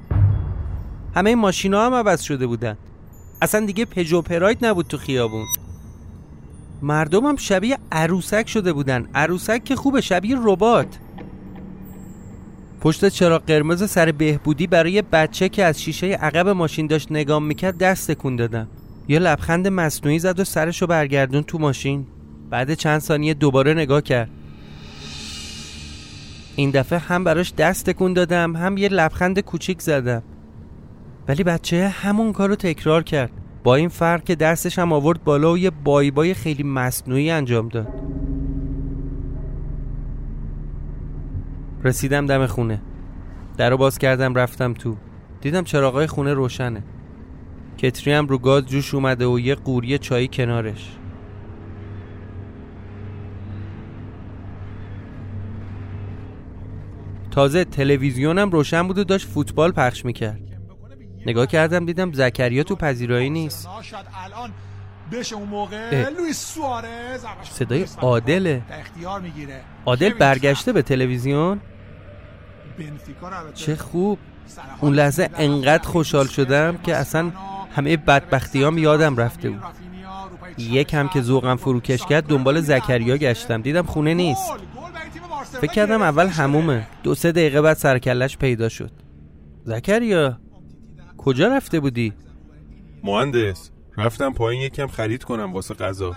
همه 1.15 1.35
ماشینا 1.35 1.87
هم 1.87 1.95
عوض 1.95 2.23
شده 2.23 2.47
بودن. 2.47 2.77
اصلا 3.43 3.67
دیگه 3.67 3.85
پژو 3.85 4.23
پراید 4.23 4.67
نبود 4.67 4.87
تو 4.87 4.97
خیابون. 4.97 5.47
مردم 6.83 7.27
هم 7.27 7.37
شبیه 7.37 7.79
عروسک 7.93 8.49
شده 8.49 8.73
بودن. 8.73 9.09
عروسک 9.15 9.65
که 9.65 9.77
خوبه 9.77 10.01
شبیه 10.01 10.37
ربات. 10.43 10.99
پشت 12.85 13.09
چراغ 13.09 13.43
قرمز 13.47 13.91
سر 13.91 14.13
بهبودی 14.13 14.67
برای 14.67 15.03
بچه 15.03 15.49
که 15.49 15.65
از 15.65 15.83
شیشه 15.83 16.07
عقب 16.07 16.49
ماشین 16.49 16.87
داشت 16.87 17.13
نگام 17.13 17.45
می‌کرد 17.45 17.79
دست 17.79 18.11
تکون 18.11 18.37
دادم 18.37 18.69
یه 19.09 19.19
لبخند 19.19 19.69
مصنوعی 19.69 20.19
زد 20.19 20.41
و 20.41 20.45
سرشو 20.45 20.87
برگردون 20.87 21.43
تو 21.43 21.59
ماشین. 21.59 22.07
بعد 22.51 22.75
چند 22.75 23.01
ثانیه 23.01 23.35
دوباره 23.35 23.75
نگاه 23.75 24.01
کرد. 24.01 24.31
این 26.57 26.71
دفعه 26.71 26.99
هم 26.99 27.25
براش 27.25 27.55
دست 27.55 27.87
تکون 27.87 28.13
دادم 28.13 28.57
هم 28.57 28.77
یه 28.77 28.89
لبخند 28.89 29.41
کوچیک 29.41 29.83
زدم. 29.83 30.23
ولی 31.29 31.45
بچه 31.45 31.89
همون 31.89 32.33
کارو 32.33 32.55
تکرار 32.55 33.03
کرد. 33.03 33.31
با 33.63 33.75
این 33.75 33.89
فرق 33.89 34.25
که 34.25 34.35
دستش 34.35 34.79
هم 34.79 34.93
آورد 34.93 35.25
بالا 35.25 35.53
و 35.53 35.59
یه 35.59 35.71
بای 35.71 36.11
بای 36.11 36.35
خیلی 36.35 36.63
مصنوعی 36.63 37.31
انجام 37.31 37.69
داد. 37.69 37.89
رسیدم 41.85 42.27
دم 42.27 42.47
خونه. 42.47 42.83
در 43.57 43.71
رو 43.71 43.77
باز 43.77 43.99
کردم 43.99 44.35
رفتم 44.35 44.75
تو. 44.75 44.97
دیدم 45.41 45.65
چراغای 45.65 46.07
خونه 46.07 46.35
روشنه. 46.35 46.83
کتری 47.79 48.13
هم 48.13 48.27
رو 48.27 48.39
گاز 48.39 48.67
جوش 48.67 48.95
اومده 48.95 49.27
و 49.27 49.41
یه 49.41 49.55
قوری 49.55 49.99
چایی 49.99 50.29
کنارش. 50.29 50.97
تازه 57.31 57.65
تلویزیونم 57.65 58.51
روشن 58.51 58.87
بود 58.87 58.99
و 58.99 59.05
داشت 59.05 59.29
فوتبال 59.29 59.73
پخش 59.73 60.05
می‌کرد. 60.05 60.41
نگاه 61.27 61.47
کردم 61.47 61.87
دیدم 61.87 62.13
زکریا 62.13 62.63
تو 62.63 62.77
پذیرایی 62.77 63.31
نیست. 63.31 63.69
صدای 67.43 67.87
عادله. 67.99 68.63
عادل 69.87 70.13
برگشته 70.13 70.73
به 70.73 70.83
تلویزیون؟ 70.83 71.61
چه 73.55 73.77
خوب. 73.77 74.19
اون 74.81 74.95
لحظه 74.95 75.31
انقدر 75.35 75.89
خوشحال 75.89 76.27
شدم 76.27 76.79
که 76.79 76.97
اصلا 76.97 77.33
همه 77.77 77.97
بدبختیام 77.97 78.79
یادم 78.79 79.17
رفته 79.17 79.51
بود. 79.51 79.63
یکم 80.59 81.09
که 81.09 81.21
ذوقم 81.21 81.57
فروکش 81.57 82.07
کرد 82.07 82.27
دنبال 82.27 82.61
زکریا 82.61 83.17
گشتم. 83.17 83.63
دیدم 83.63 83.83
خونه 83.83 84.15
نیست. 84.15 84.53
فکر 85.61 85.73
کردم 85.73 86.03
اول 86.03 86.27
همومه. 86.27 86.87
دو 87.03 87.15
سه 87.15 87.33
دقیقه 87.33 87.63
بعد 87.63 87.77
سرکلش 87.77 88.39
پیدا 88.39 88.69
شد. 88.69 88.91
زکریا 89.65 90.39
کجا 91.19 91.49
رفته 91.49 91.81
بودی؟ 91.81 92.13
مهندس 93.03 93.71
رفتم 93.97 94.33
پایین 94.33 94.63
یکم 94.63 94.87
خرید 94.87 95.25
کنم 95.25 95.53
واسه 95.53 95.75
غذا. 95.75 96.15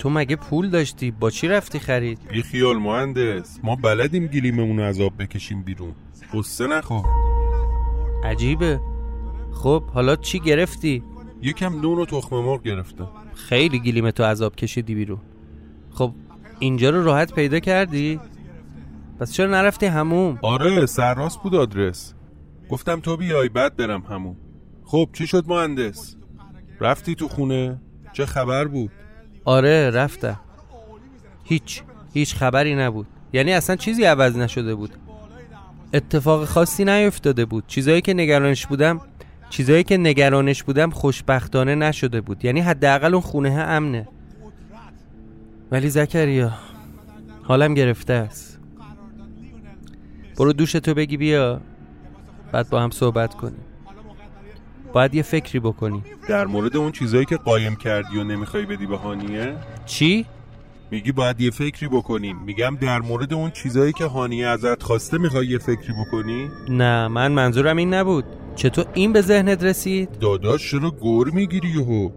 تو 0.00 0.10
مگه 0.10 0.36
پول 0.36 0.70
داشتی؟ 0.70 1.10
با 1.10 1.30
چی 1.30 1.48
رفتی 1.48 1.78
خرید؟ 1.78 2.18
بی 2.28 2.42
خیال 2.42 2.76
مهندس. 2.76 3.58
ما 3.62 3.76
بلدیم 3.76 4.26
گلیممون 4.26 4.76
رو 4.78 4.84
از 4.84 5.00
آب 5.00 5.12
بکشیم 5.22 5.62
بیرون. 5.62 5.94
قصه 6.34 6.66
نخوا 6.66 7.02
عجیبه. 8.24 8.80
خب 9.52 9.84
حالا 9.84 10.16
چی 10.16 10.40
گرفتی؟ 10.40 11.02
یکم 11.42 11.80
نون 11.80 11.98
و 11.98 12.06
تخم 12.06 12.36
مرغ 12.36 12.62
گرفتم. 12.62 13.08
خیلی 13.34 13.78
گلیم 13.78 14.10
تو 14.10 14.24
عذاب 14.24 14.56
کشیدی 14.56 14.94
بیرون. 14.94 15.20
خب 15.90 16.12
اینجا 16.58 16.90
رو 16.90 17.04
راحت 17.04 17.34
پیدا 17.34 17.58
کردی؟ 17.58 18.20
پس 19.20 19.32
چرا 19.32 19.50
نرفتی 19.50 19.86
هموم؟ 19.86 20.38
آره 20.42 20.86
سرراست 20.86 21.42
بود 21.42 21.54
آدرس. 21.54 22.14
گفتم 22.68 23.00
تو 23.00 23.16
بیای 23.16 23.48
بعد 23.48 23.76
برم 23.76 24.00
همون 24.00 24.36
خب 24.84 25.08
چی 25.12 25.26
شد 25.26 25.44
مهندس؟ 25.48 26.16
رفتی 26.80 27.14
تو 27.14 27.28
خونه؟ 27.28 27.80
چه 28.12 28.26
خبر 28.26 28.64
بود؟ 28.64 28.90
آره 29.44 29.90
رفتم. 29.90 30.40
هیچ 31.44 31.82
هیچ 32.12 32.34
خبری 32.34 32.74
نبود. 32.74 33.06
یعنی 33.32 33.52
اصلا 33.52 33.76
چیزی 33.76 34.04
عوض 34.04 34.36
نشده 34.36 34.74
بود. 34.74 34.90
اتفاق 35.94 36.44
خاصی 36.44 36.84
نیفتاده 36.84 37.44
بود. 37.44 37.64
چیزایی 37.66 38.00
که 38.00 38.14
نگرانش 38.14 38.66
بودم 38.66 39.00
چیزایی 39.50 39.84
که 39.84 39.96
نگرانش 39.96 40.62
بودم 40.62 40.90
خوشبختانه 40.90 41.74
نشده 41.74 42.20
بود. 42.20 42.44
یعنی 42.44 42.60
حداقل 42.60 43.14
اون 43.14 43.22
خونه 43.22 43.50
امنه. 43.50 44.08
ولی 45.70 45.88
زکریا 45.88 46.52
حالم 47.42 47.74
گرفته 47.74 48.12
است. 48.12 48.58
برو 50.38 50.52
دوش 50.52 50.72
تو 50.72 50.94
بگی 50.94 51.16
بیا. 51.16 51.60
بعد 52.52 52.70
با 52.70 52.80
هم 52.80 52.90
صحبت 52.90 53.34
کنیم. 53.34 53.69
باید 54.92 55.14
یه 55.14 55.22
فکری 55.22 55.60
بکنی. 55.60 56.02
در 56.28 56.46
مورد 56.46 56.76
اون 56.76 56.92
چیزایی 56.92 57.24
که 57.24 57.36
قایم 57.36 57.76
کردی 57.76 58.18
و 58.18 58.24
نمی‌خوای 58.24 58.66
بدی 58.66 58.86
به 58.86 58.96
هانیه؟ 58.96 59.56
چی؟ 59.86 60.26
میگی 60.90 61.12
باید 61.12 61.40
یه 61.40 61.50
فکری 61.50 61.88
بکنیم. 61.88 62.36
میگم 62.46 62.78
در 62.80 63.00
مورد 63.00 63.34
اون 63.34 63.50
چیزایی 63.50 63.92
که 63.92 64.04
هانیه 64.04 64.46
ازت 64.46 64.82
خواسته 64.82 65.18
می‌خوای 65.18 65.46
یه 65.46 65.58
فکری 65.58 65.92
بکنی؟ 66.00 66.48
نه 66.68 67.08
من 67.08 67.32
منظورم 67.32 67.76
این 67.76 67.94
نبود. 67.94 68.24
چطور 68.56 68.84
این 68.94 69.12
به 69.12 69.20
ذهنت 69.20 69.64
رسید؟ 69.64 70.18
داداش 70.20 70.70
چرا 70.70 70.90
گور 70.90 71.30
می‌گیری 71.30 71.68
یهو؟ 71.68 72.10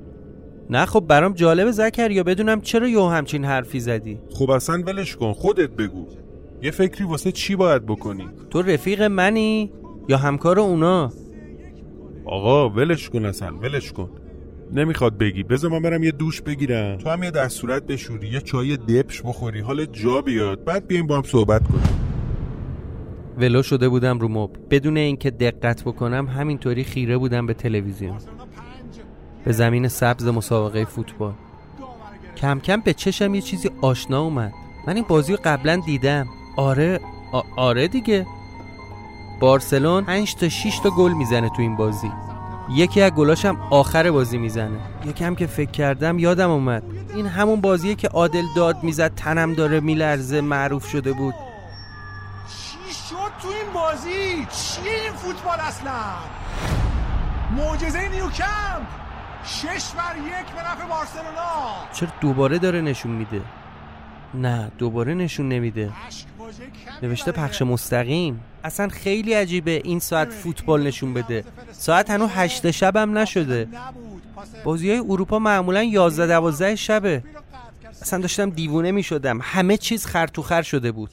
نه 0.70 0.86
خب 0.86 1.00
برام 1.00 1.34
جالب 1.34 1.72
زکریا 1.72 2.24
بدونم 2.24 2.62
چرا 2.62 2.88
یهو 2.88 3.10
همچین 3.10 3.46
حرفی 3.46 3.80
زدی. 3.80 4.20
خب 4.32 4.50
اصلا 4.50 4.84
ولش 4.88 5.16
کن 5.16 5.34
خودت 5.34 5.70
بگو. 5.70 6.08
یه 6.62 6.72
فکری 6.72 7.04
واسه 7.04 7.32
چی 7.32 7.56
باید 7.56 7.86
بکنی؟ 7.86 8.28
تو 8.50 8.62
رفیق 8.62 9.02
منی 9.02 9.72
یا 10.10 10.18
همکار 10.18 10.60
اونا؟ 10.60 11.12
آقا 12.26 12.70
ولش 12.70 13.10
کن 13.10 13.26
اصلا 13.26 13.58
ولش 13.58 13.92
کن. 13.92 14.10
نمی‌خواد 14.72 15.18
بگی. 15.18 15.44
بذار 15.44 15.72
من 15.72 15.82
برم 15.82 16.04
یه 16.04 16.12
دوش 16.12 16.42
بگیرم. 16.42 16.98
تو 16.98 17.10
هم 17.10 17.24
یه 17.24 17.32
دستورت 17.32 17.84
بشوری 17.84 18.28
یه 18.28 18.42
چای 18.42 18.78
دپش 18.78 19.22
بخوری. 19.22 19.60
حال 19.60 19.86
جا 19.86 20.22
بیاد. 20.22 20.64
بعد 20.64 20.88
بیایم 20.88 21.08
با 21.08 21.18
هم 21.18 21.24
صحبت 21.24 21.68
کنیم. 21.68 22.00
ولو 23.38 23.64
شده 23.64 23.90
بودم 23.90 24.20
رو 24.20 24.28
مب 24.28 24.50
بدون 24.70 24.98
اینکه 24.98 25.32
دقت 25.32 25.84
بکنم 25.84 26.28
همینطوری 26.28 26.84
خیره 26.84 27.18
بودم 27.18 27.46
به 27.46 27.54
تلویزیون. 27.54 28.18
به 29.46 29.52
زمین 29.52 29.88
سبز 29.88 30.28
مسابقه 30.28 30.86
فوتبال. 30.86 31.34
کم 32.38 32.60
کم 32.60 32.82
به 32.82 32.94
چشم 32.94 33.36
یه 33.36 33.42
چیزی 33.42 33.70
آشنا 33.82 34.22
اومد. 34.22 34.54
من 34.88 34.96
این 34.96 35.06
بازی 35.08 35.34
رو 35.34 35.40
قبلا 35.44 35.82
دیدم. 35.86 36.28
آره 36.58 37.00
آره 37.58 37.88
دیگه. 37.88 38.26
بارسلون 39.40 40.04
5 40.04 40.36
تا 40.36 40.50
6 40.50 40.80
تا 40.80 40.90
گل 40.90 41.12
می‌زنه 41.12 41.50
تو 41.50 41.62
این 41.62 41.76
بازی. 41.76 42.12
یکی 42.70 43.02
از 43.02 43.12
گلاش 43.12 43.46
هم 43.46 43.58
آخر 43.70 44.12
بازی 44.12 44.38
می‌زنه. 44.38 44.80
یکم 45.06 45.36
که 45.36 45.48
فکر 45.48 45.72
کردم 45.72 46.20
یادم 46.20 46.50
اومد. 46.50 46.84
این 47.16 47.28
همون 47.28 47.62
بازیه 47.62 47.96
که 47.96 48.08
عادل 48.08 48.44
داد 48.56 48.84
می‌زد 48.84 49.16
تنم 49.16 49.54
داره 49.54 49.80
میلرزه 49.80 50.42
معروف 50.42 50.88
شده 50.90 51.14
بود. 51.14 51.34
چی 52.48 52.94
شد 53.10 53.16
تو 53.42 53.48
این 53.48 53.74
بازی؟ 53.74 54.48
چیه 54.52 55.02
این 55.04 55.14
فوتبال 55.14 55.60
اصلا؟ 55.60 55.92
معجزه 57.58 58.10
نیوکمپ! 58.10 58.88
شش 59.46 59.92
بر 59.98 60.18
یک 60.18 60.56
به 60.56 60.62
نفع 60.62 60.88
بارسلونا! 60.88 61.92
چرا 61.94 62.10
دوباره 62.22 62.60
داره 62.60 62.82
نشون 62.82 63.12
میده؟ 63.12 63.42
نه 64.34 64.72
دوباره 64.78 65.14
نشون 65.14 65.50
نمیده. 65.50 65.92
نوشته 67.04 67.32
پخش 67.32 67.62
مستقیم. 67.62 68.40
اصلا 68.64 68.88
خیلی 68.88 69.34
عجیبه 69.34 69.82
این 69.84 70.00
ساعت 70.00 70.30
فوتبال 70.30 70.84
نشون 70.84 71.14
بده. 71.14 71.44
ساعت 71.72 72.10
هنو 72.10 72.28
هشت 72.28 72.72
شب 72.72 72.98
هم 72.98 73.18
نشده. 73.18 73.68
بازی 74.64 74.90
های 74.90 75.00
اروپا 75.00 75.40
معمولا 75.40 75.84
یازده 75.84 76.28
دوازده 76.28 76.76
شبه. 76.76 77.24
اصلا 78.02 78.20
داشتم 78.20 78.50
دیوونه 78.50 78.92
می 78.92 79.04
شدم 79.04 79.40
همه 79.42 79.78
چیز 79.78 80.06
خر 80.06 80.62
شده 80.62 80.92
بود. 80.92 81.10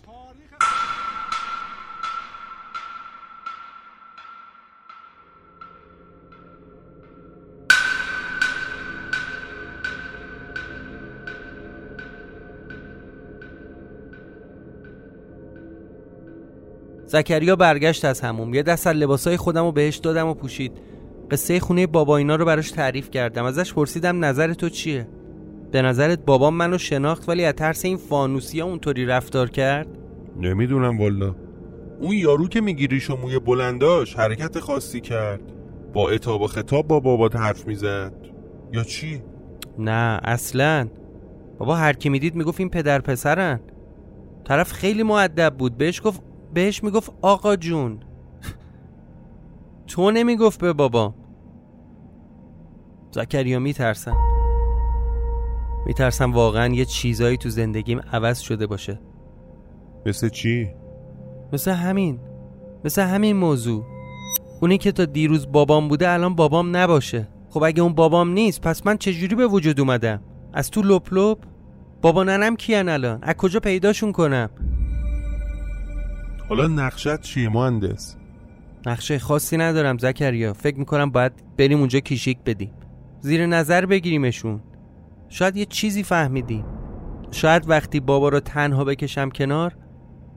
زکریا 17.11 17.57
برگشت 17.57 18.05
از 18.05 18.21
هموم. 18.21 18.55
یه 18.55 18.63
دست 18.63 18.87
از 18.87 18.97
لباسای 18.97 19.37
خودم 19.37 19.65
رو 19.65 19.73
بهش 19.73 19.97
دادم 19.97 20.29
و 20.29 20.35
پوشید. 20.35 20.73
قصه 21.31 21.61
خونه 21.61 21.87
بابا 21.87 22.17
اینا 22.17 22.37
رو 22.37 22.45
براش 22.45 22.71
تعریف 22.71 23.11
کردم. 23.11 23.45
ازش 23.45 23.75
پرسیدم 23.75 24.25
نظر 24.25 24.53
تو 24.53 24.69
چیه؟ 24.69 25.09
به 25.73 25.83
نظرت 25.83 26.25
بابام 26.25 26.55
منو 26.55 26.79
شناخت 26.79 27.29
ولی 27.29 27.45
از 27.45 27.55
ترس 27.55 27.85
این 27.85 27.97
فانوسی 27.97 28.61
ها 28.61 28.67
اونطوری 28.67 29.07
رفتار 29.07 29.51
کرد؟ 29.51 29.87
نمی‌دونم 30.41 30.99
والا. 30.99 31.35
اون 32.01 32.13
یارو 32.13 32.49
که 32.49 32.61
میگی 32.61 32.87
ریش 32.87 33.11
و 33.11 33.17
موی 33.17 33.39
بلنداش 33.39 34.15
حرکت 34.15 34.59
خاصی 34.59 35.01
کرد. 35.01 35.41
با 35.93 36.11
اتاب 36.11 36.43
و 36.43 36.47
خطاب 36.47 36.89
با 36.89 37.01
بابات 37.01 37.37
حرف 37.37 37.67
می‌زد. 37.67 38.13
یا 38.73 38.85
چی؟ 38.85 39.23
نه 39.79 40.21
اصلا. 40.25 40.89
بابا 41.59 41.75
هر 41.77 41.93
کی 41.93 42.09
می‌دید 42.09 42.35
می‌گفت 42.35 42.61
این 42.61 42.69
پدر 42.69 43.01
پسرن. 43.01 43.61
طرف 44.45 44.73
خیلی 44.73 45.03
معدب 45.03 45.55
بود. 45.59 45.77
بهش 45.77 46.01
گفت 46.05 46.30
بهش 46.55 46.85
می‌گفت 46.85 47.13
آقا 47.23 47.57
جون. 47.57 48.01
تو 49.87 50.11
نمی‌گفت 50.11 50.61
به 50.61 50.73
بابا. 50.73 51.15
زکریا 53.11 53.59
میترسم 53.59 54.17
میترسم 55.87 56.33
واقعا 56.33 56.75
یه 56.75 56.85
چیزایی 56.85 57.37
تو 57.37 57.49
زندگیم 57.49 58.01
عوض 58.13 58.39
شده 58.39 58.67
باشه. 58.67 59.01
مثل 60.07 60.29
چی؟ 60.29 60.71
مثل 61.53 61.71
همین. 61.71 62.21
مثل 62.85 63.03
همین 63.03 63.37
موضوع. 63.37 63.85
اونی 64.61 64.79
که 64.79 64.93
تا 64.93 65.05
دیروز 65.05 65.53
بابام 65.53 65.89
بوده 65.89 66.11
الان 66.11 66.35
بابام 66.35 66.77
نباشه. 66.77 67.29
خب 67.51 67.63
اگه 67.63 67.83
اون 67.83 67.93
بابام 67.93 68.31
نیست 68.31 68.61
پس 68.61 68.87
من 68.87 68.97
چجوری 68.97 69.35
به 69.35 69.47
وجود 69.47 69.81
اومدم؟ 69.81 70.21
از 70.53 70.71
تو 70.71 70.83
لپ 70.83 71.15
لپ؟ 71.15 71.39
بابا 72.03 72.25
ننم 72.25 72.57
کیان 72.57 72.89
الان؟ 72.89 73.19
از 73.23 73.35
کجا 73.35 73.61
پیداشون 73.61 74.13
کنم؟ 74.13 74.51
حالا 76.51 76.67
نقشت 76.67 77.21
چیه 77.21 77.49
مهندس؟ 77.49 78.17
نقشه 78.87 79.19
خاصی 79.19 79.57
ندارم 79.57 79.99
زکریا. 79.99 80.53
فکر 80.53 80.79
می‌کنم 80.79 81.11
باید 81.11 81.33
بریم 81.59 81.79
اونجا 81.79 82.01
کیشیک 82.01 82.39
بدیم. 82.47 82.73
زیر 83.21 83.47
نظر 83.47 83.87
بگیریمشون. 83.87 84.63
شاید 85.29 85.57
یه 85.57 85.65
چیزی 85.65 86.03
فهمیدیم 86.03 86.65
شاید 87.31 87.71
وقتی 87.71 88.01
بابا 88.01 88.29
رو 88.29 88.41
تنها 88.41 88.85
بکشم 88.85 89.31
کنار 89.31 89.77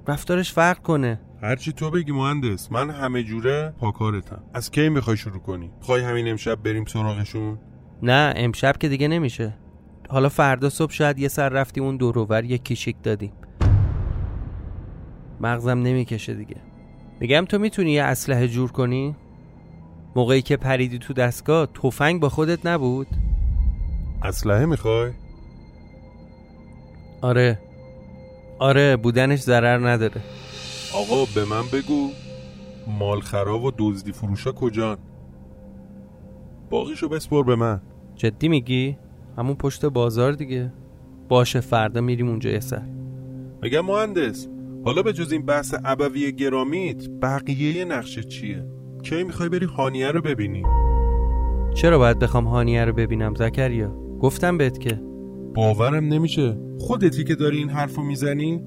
رفتارش 0.08 0.54
فرق 0.54 0.82
کنه. 0.82 1.22
هرچی 1.42 1.72
تو 1.72 1.92
بگی 1.92 2.12
مهندس 2.12 2.72
من 2.72 2.90
همه 2.90 3.24
جوره 3.24 3.74
پاکارتم. 3.80 4.44
از 4.54 4.72
کی 4.72 4.90
می‌خوای 4.90 5.18
شروع 5.18 5.40
کنی؟ 5.40 5.72
می‌خوای 5.80 6.02
همین 6.02 6.28
امشب 6.28 6.56
بریم 6.56 6.86
سراغشون؟ 6.86 7.60
نه 8.04 8.34
امشب 8.36 8.78
که 8.78 8.90
دیگه 8.90 9.08
نمیشه. 9.08 9.58
حالا 10.10 10.30
فردا 10.30 10.70
صبح 10.70 10.92
شاید 10.92 11.20
یه 11.20 11.28
سر 11.28 11.50
رفتیم 11.50 11.84
اون 11.84 11.98
دوروور 11.98 12.46
یه 12.46 12.58
کیشیک 12.58 12.96
دادیم 13.04 13.34
مغزم 15.44 15.80
نمی‌کشه 15.80 16.34
دیگه. 16.34 16.56
میگم 17.20 17.46
تو 17.50 17.60
می‌تونی 17.60 17.92
یه 17.92 18.04
اسلحه 18.04 18.48
جور 18.48 18.72
کنی؟ 18.72 19.16
موقعی 20.16 20.42
که 20.42 20.58
پریدی 20.58 21.00
تو 21.00 21.14
دستگاه 21.14 21.66
تفنگ 21.66 22.22
با 22.22 22.30
خودت 22.30 22.66
نبود؟ 22.66 23.08
اسلحه 24.24 24.66
می‌خوای؟ 24.66 25.12
آره. 27.22 27.60
آره 28.60 28.98
بودنش 28.98 29.40
ضرر 29.40 29.90
نداره. 29.90 30.22
آقا 30.96 31.26
به 31.36 31.46
من 31.46 31.64
بگو 31.74 32.10
مال 33.00 33.22
خراب 33.22 33.64
و 33.64 33.72
دزدی 33.78 34.12
فروشا 34.12 34.52
کجان؟ 34.52 34.98
باقیشو 36.70 37.10
بسپر 37.10 37.44
به 37.44 37.56
من. 37.56 37.82
جدی 38.16 38.48
میگی؟ 38.48 38.98
همون 39.38 39.56
پشت 39.56 39.86
بازار 39.86 40.32
دیگه. 40.32 40.74
باشه 41.30 41.60
فردا 41.60 42.02
میریم 42.02 42.30
اونجا 42.30 42.50
یه 42.50 42.60
سر. 42.60 42.88
میگم 43.62 43.86
مهندس. 43.86 44.48
حالا 44.86 45.02
به 45.02 45.14
جز 45.14 45.32
این 45.32 45.46
بحث 45.46 45.76
ابوی 45.86 46.32
گرامیت 46.32 47.10
بقیه 47.22 47.86
نقشه 47.86 48.24
چیه؟ 48.24 48.66
کی 49.04 49.24
می‌خوای 49.24 49.50
بری 49.50 49.66
هانیه 49.66 50.12
رو 50.12 50.22
ببینی؟ 50.22 50.64
چرا 51.74 51.98
باید 51.98 52.20
بخوام 52.20 52.48
هانیه 52.48 52.86
رو 52.86 52.94
ببینم 52.94 53.36
زکریا؟ 53.36 53.90
گفتم 54.20 54.58
بهت 54.58 54.80
که. 54.80 55.02
باورم 55.56 56.06
نمیشه. 56.06 56.58
خودتی 56.80 57.24
که 57.24 57.36
داری 57.36 57.58
این 57.58 57.70
حرفو 57.70 58.02
می‌زنی؟ 58.02 58.64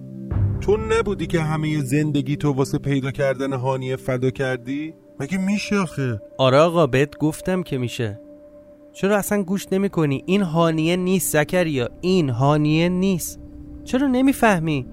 تو 0.61 0.77
نبودی 0.77 1.27
که 1.27 1.41
همه 1.41 1.81
زندگی 1.81 2.37
تو 2.37 2.53
واسه 2.53 2.79
پیدا 2.79 3.11
کردن 3.11 3.53
هانیه 3.53 3.97
فدا 3.97 4.31
کردی؟ 4.31 4.95
مگه 5.21 5.39
میشه 5.39 5.77
آخه؟ 5.77 6.21
آره 6.39 6.59
آقا 6.59 6.87
بهت 6.87 7.19
گفتم 7.19 7.63
که 7.63 7.79
میشه. 7.79 8.21
چرا 8.93 9.17
اصلا 9.17 9.43
گوش 9.43 9.67
نمی 9.73 9.89
کنی 9.89 10.23
این 10.27 10.43
هانیه 10.43 10.97
نیست 10.97 11.33
زکریا. 11.33 11.89
این 12.01 12.29
هانیه 12.29 12.89
نیست. 12.89 13.41
چرا 13.85 14.07
نمی‌فهمی؟ 14.07 14.87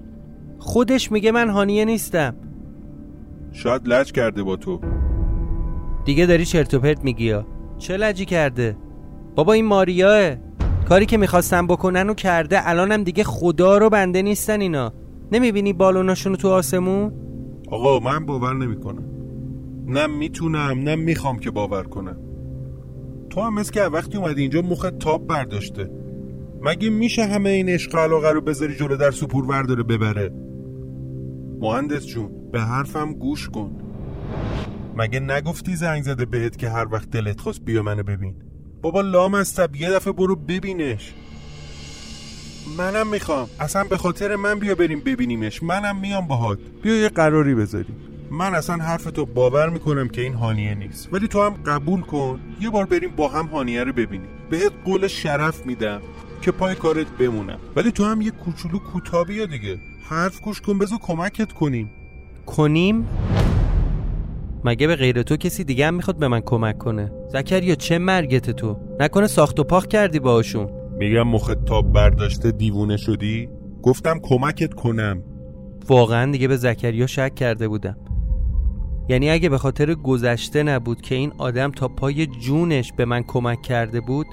خودش 0.64 1.12
میگه 1.12 1.32
من 1.32 1.48
هانیه 1.48 1.84
نیستم. 1.84 2.36
شاید 3.52 3.88
لج 3.88 4.12
کرده 4.12 4.42
با 4.42 4.56
تو. 4.56 4.80
دیگه 6.04 6.26
داری 6.26 6.44
چرت 6.44 6.74
و 6.74 6.78
پرت 6.78 7.04
میگی 7.04 7.34
چه 7.78 7.96
لجی 7.96 8.24
کرده؟ 8.24 8.76
بابا 9.34 9.52
این 9.52 9.64
ماریاه. 9.64 10.36
کاری 10.88 11.06
که 11.06 11.16
می‌خواستن 11.16 11.66
بکنن 11.66 12.10
و 12.10 12.14
کرده 12.14 12.68
الانم 12.68 13.02
دیگه 13.02 13.24
خدا 13.24 13.78
رو 13.78 13.90
بنده 13.90 14.22
نیستن 14.22 14.60
اینا. 14.60 14.92
نمی‌بینی 15.32 15.72
بالوناشونو 15.72 16.36
تو 16.36 16.48
آسمون؟ 16.48 17.12
آقا 17.70 17.98
من 17.98 18.26
باور 18.26 18.54
نمی‌کنم. 18.54 19.04
نه 19.86 20.06
می‌تونم 20.06 20.80
نه 20.84 20.96
می‌خوام 20.96 21.38
که 21.38 21.50
باور 21.50 21.82
کنم. 21.82 22.16
تو 23.30 23.40
هم 23.40 23.54
مثل 23.54 23.72
که 23.72 23.82
وقتی 23.82 24.18
اومدی 24.18 24.42
اینجا 24.42 24.62
مخت 24.62 24.98
تاب 24.98 25.26
برداشته. 25.26 25.90
مگه 26.62 26.90
میشه 26.90 27.24
همه 27.24 27.50
این 27.50 27.68
عشق 27.68 27.96
علاقه 27.96 28.30
رو 28.30 28.40
بذاری 28.40 28.74
جلو 28.74 28.96
در 28.96 29.10
سپور 29.10 29.46
ورداره 29.46 29.82
ببره؟ 29.82 30.43
مهندس 31.64 32.06
جون 32.06 32.50
به 32.52 32.60
حرفم 32.60 33.12
گوش 33.12 33.48
کن. 33.48 33.70
مگه 34.96 35.20
نگفتی 35.20 35.76
زنگ 35.76 36.02
زده 36.02 36.24
بهت 36.24 36.58
که 36.58 36.68
هر 36.68 36.86
وقت 36.92 37.10
دلت 37.10 37.40
خواست 37.40 37.60
بیا 37.64 37.82
منو 37.82 38.02
ببین؟ 38.02 38.34
بابا 38.82 39.00
لام 39.00 39.34
از 39.34 39.60
یه 39.74 39.90
دفعه 39.90 40.12
برو 40.12 40.36
ببینش. 40.36 41.14
منم 42.78 43.06
می‌خوام. 43.06 43.48
اصلا 43.60 43.84
به 43.84 43.96
خاطر 43.96 44.36
من 44.36 44.58
بیا 44.58 44.74
بریم 44.74 45.00
ببینیمش. 45.00 45.62
منم 45.62 46.00
میام 46.00 46.26
باهات. 46.26 46.58
بیا 46.82 46.96
یه 46.96 47.08
قراری 47.08 47.54
بذاریم. 47.54 47.96
من 48.30 48.54
اصلا 48.54 48.76
حرف 48.76 49.04
تو 49.04 49.26
باور 49.26 49.68
می‌کنم 49.68 50.08
که 50.08 50.20
این 50.20 50.34
هانیه 50.34 50.74
نیست. 50.74 51.08
ولی 51.12 51.28
تو 51.28 51.42
هم 51.42 51.54
قبول 51.66 52.00
کن 52.00 52.40
یه 52.60 52.70
بار 52.70 52.86
بریم 52.86 53.10
با 53.16 53.28
هم 53.28 53.46
هانیه 53.46 53.84
رو 53.84 53.92
ببینیم. 53.92 54.28
بهت 54.50 54.72
قول 54.84 55.06
شرف 55.06 55.66
میدم 55.66 56.00
که 56.42 56.50
پای 56.50 56.74
کارت 56.74 57.06
بمونم. 57.06 57.58
ولی 57.76 57.92
تو 57.92 58.04
هم 58.04 58.20
یه 58.20 58.30
کوچولو 58.30 58.78
کوتاه 58.78 59.24
بیا 59.24 59.46
دیگه. 59.46 59.78
حرف 60.08 60.40
گوش 60.40 60.60
کن 60.60 60.78
بذار 60.78 60.98
کمکت 61.02 61.52
کنیم. 61.52 61.90
کنیم؟ 62.46 63.08
مگه 64.64 64.86
به 64.86 64.96
غیر 64.96 65.22
تو 65.22 65.36
کسی 65.36 65.64
دیگه 65.64 65.86
هم 65.86 65.94
می‌خواد 65.94 66.18
به 66.18 66.28
من 66.28 66.40
کمک 66.40 66.78
کنه؟ 66.78 67.12
زکریا 67.32 67.74
چه 67.74 67.98
مرگت 67.98 68.50
تو؟ 68.50 68.76
نکنه 69.00 69.26
ساخت 69.26 69.60
و 69.60 69.64
پاخ 69.64 69.86
کردی 69.86 70.18
باهاشون. 70.18 70.70
میگم 70.98 71.22
مخت 71.22 71.64
تاب 71.64 71.92
برداشته 71.92 72.50
دیوونه 72.52 72.96
شدی؟ 72.96 73.48
گفتم 73.82 74.18
کمکت 74.22 74.74
کنم. 74.74 75.22
واقعا 75.88 76.32
دیگه 76.32 76.48
به 76.48 76.56
زکریا 76.56 77.06
شک 77.06 77.34
کرده 77.34 77.68
بودم. 77.68 77.96
یعنی 79.08 79.30
اگه 79.30 79.48
به 79.48 79.58
خاطر 79.58 79.94
گذشته 79.94 80.62
نبود 80.62 81.00
که 81.00 81.14
این 81.14 81.32
آدم 81.38 81.70
تا 81.70 81.88
پای 81.88 82.26
جونش 82.26 82.92
به 82.92 83.04
من 83.04 83.22
کمک 83.22 83.62
کرده 83.62 84.00
بود 84.00 84.26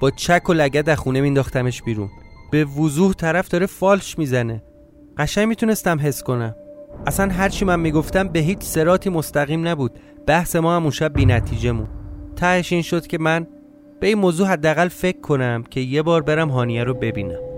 با 0.00 0.10
چک 0.10 0.50
و 0.50 0.52
لگد 0.52 0.88
از 0.88 0.98
خونه 0.98 1.20
مینداختمش 1.20 1.82
بیرون. 1.82 2.08
به 2.50 2.64
وضوح 2.64 3.12
طرف 3.12 3.48
داره 3.48 3.66
فالش 3.66 4.18
می‌زنه. 4.18 4.62
قشنگ 5.16 5.48
می‌تونستم 5.48 5.98
حس 6.00 6.22
کنم. 6.22 6.54
اصلا 7.06 7.32
هرچی 7.32 7.64
من 7.64 7.80
می‌گفتم 7.80 8.28
به 8.28 8.38
هیچ 8.38 8.58
سراتی 8.62 9.10
مستقیم 9.10 9.68
نبود. 9.68 9.92
بحث 10.26 10.56
ما 10.56 10.76
هم 10.76 10.82
اون 10.82 10.90
شب 10.90 11.12
بی 11.12 11.26
نتیجه 11.26 11.72
مون 11.72 11.88
تهش 12.36 12.72
این 12.72 12.82
شد 12.82 13.06
که 13.06 13.18
من 13.18 13.46
به 14.00 14.06
این 14.06 14.18
موضوع 14.18 14.46
حداقل 14.46 14.88
فکر 14.88 15.20
کنم 15.20 15.62
که 15.70 15.80
یه 15.80 16.02
بار 16.02 16.22
برم 16.22 16.48
هانیه 16.48 16.84
رو 16.84 16.94
ببینم. 16.94 17.49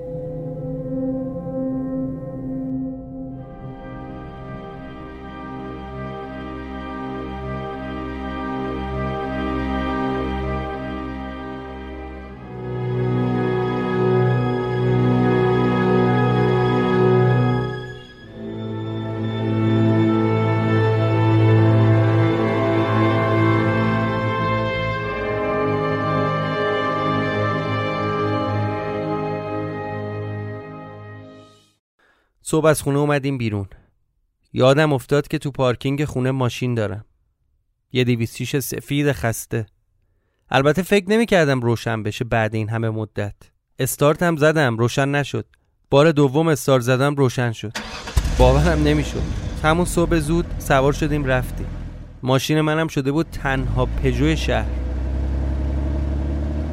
صبح 32.52 32.66
از 32.66 32.82
خونه 32.82 32.98
اومدیم 32.98 33.38
بیرون. 33.38 33.66
یادم 34.52 34.92
افتاد 34.92 35.28
که 35.28 35.38
تو 35.38 35.50
پارکینگ 35.50 36.04
خونه 36.04 36.30
ماشین 36.30 36.74
دارم. 36.74 37.04
یه 37.92 38.04
دیویستیش 38.04 38.56
سفید 38.56 39.12
خسته. 39.12 39.66
البته 40.50 40.82
فکر 40.82 41.10
نمی 41.10 41.26
کردم 41.26 41.60
روشن 41.60 42.02
بشه 42.02 42.24
بعد 42.24 42.54
این 42.54 42.68
همه 42.68 42.90
مدت. 42.90 43.34
استارت 43.78 44.22
هم 44.22 44.36
زدم 44.36 44.76
روشن 44.76 45.08
نشد. 45.08 45.46
بار 45.90 46.12
دوم 46.12 46.48
استارت 46.48 46.82
زدم 46.82 47.14
روشن 47.14 47.52
شد. 47.52 47.72
باورم 48.38 48.82
نمی‌شد. 48.82 49.22
همون 49.62 49.84
صبح 49.84 50.18
زود 50.18 50.46
سوار 50.58 50.92
شدیم 50.92 51.24
رفتیم. 51.24 51.66
ماشین 52.22 52.60
منم 52.60 52.88
شده 52.88 53.12
بود 53.12 53.26
تنها 53.30 53.86
پژو 53.86 54.36
شهر. 54.36 54.70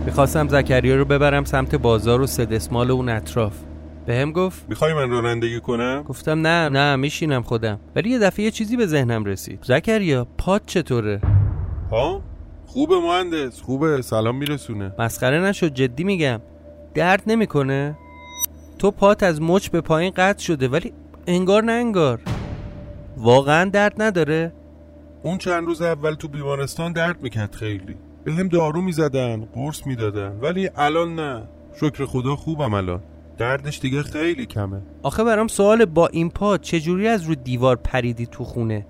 می‌خواستم 0.06 0.48
زکریا 0.48 0.96
رو 0.96 1.06
ببرم 1.06 1.44
سمت 1.44 1.76
بازار 1.76 2.22
و 2.22 2.28
سدسمال 2.28 2.92
اون 2.92 3.10
اطراف. 3.10 3.69
به 4.10 4.16
هم 4.16 4.32
گفت. 4.32 4.66
می‌خوای 4.70 4.94
من 4.94 5.10
رانندگی 5.10 5.60
کنم؟ 5.60 6.04
گفتم 6.04 6.48
نه 6.48 6.70
نه 6.70 6.96
میشینم 6.96 7.42
خودم. 7.42 7.80
ولی 7.96 8.10
یه 8.10 8.20
دفعه 8.20 8.46
یه 8.46 8.52
چیزی 8.52 8.78
به 8.78 8.86
ذهنم 8.86 9.26
رسید. 9.26 9.60
زکریا 9.64 10.28
پاد 10.38 10.62
چطوره؟ 10.66 11.22
ها؟ 11.92 12.22
خوبه 12.66 13.00
مهندس. 13.00 13.62
خوبه. 13.62 14.02
سلام 14.02 14.36
میرسونه. 14.36 14.94
مسخره 15.00 15.42
نشد 15.42 15.74
جدی 15.74 16.04
میگم. 16.04 16.42
درد 16.94 17.24
نمی‌کنه؟ 17.28 17.98
تو 18.80 18.92
پات 18.92 19.24
از 19.24 19.42
مچ 19.42 19.70
به 19.70 19.82
پایین 19.82 20.14
قطع 20.16 20.44
شده 20.44 20.68
ولی 20.68 20.94
انگار 21.28 21.64
نه 21.64 21.72
انگار. 21.72 22.20
واقعا 23.18 23.70
درد 23.70 24.02
نداره؟ 24.02 24.52
اون 25.24 25.38
چند 25.38 25.66
روز 25.66 25.82
اول 25.82 26.14
تو 26.14 26.28
بیمارستان 26.28 26.94
درد 26.94 27.22
می‌کرد 27.22 27.56
خیلی. 27.56 27.96
به 28.24 28.32
هم 28.32 28.48
دارو 28.48 28.82
می‌زدن 28.82 29.48
قرص 29.56 29.88
می‌دادن 29.88 30.40
ولی 30.42 30.70
الان 30.76 31.16
نه. 31.16 31.44
شکر 31.80 32.06
خدا 32.06 32.36
خوبم 32.36 32.74
الان. 32.74 33.02
دردش 33.40 33.80
دیگه 33.80 34.04
خیلی 34.04 34.46
کمه. 34.46 34.82
آخه 35.04 35.24
برام 35.24 35.48
سوال 35.48 35.86
با 35.86 36.08
این 36.08 36.30
پا 36.30 36.58
چجوری 36.58 37.08
از 37.08 37.24
رو 37.24 37.36
دیوار 37.36 37.76
پریدی 37.76 38.26
تو 38.26 38.44
خونه؟ 38.44 38.86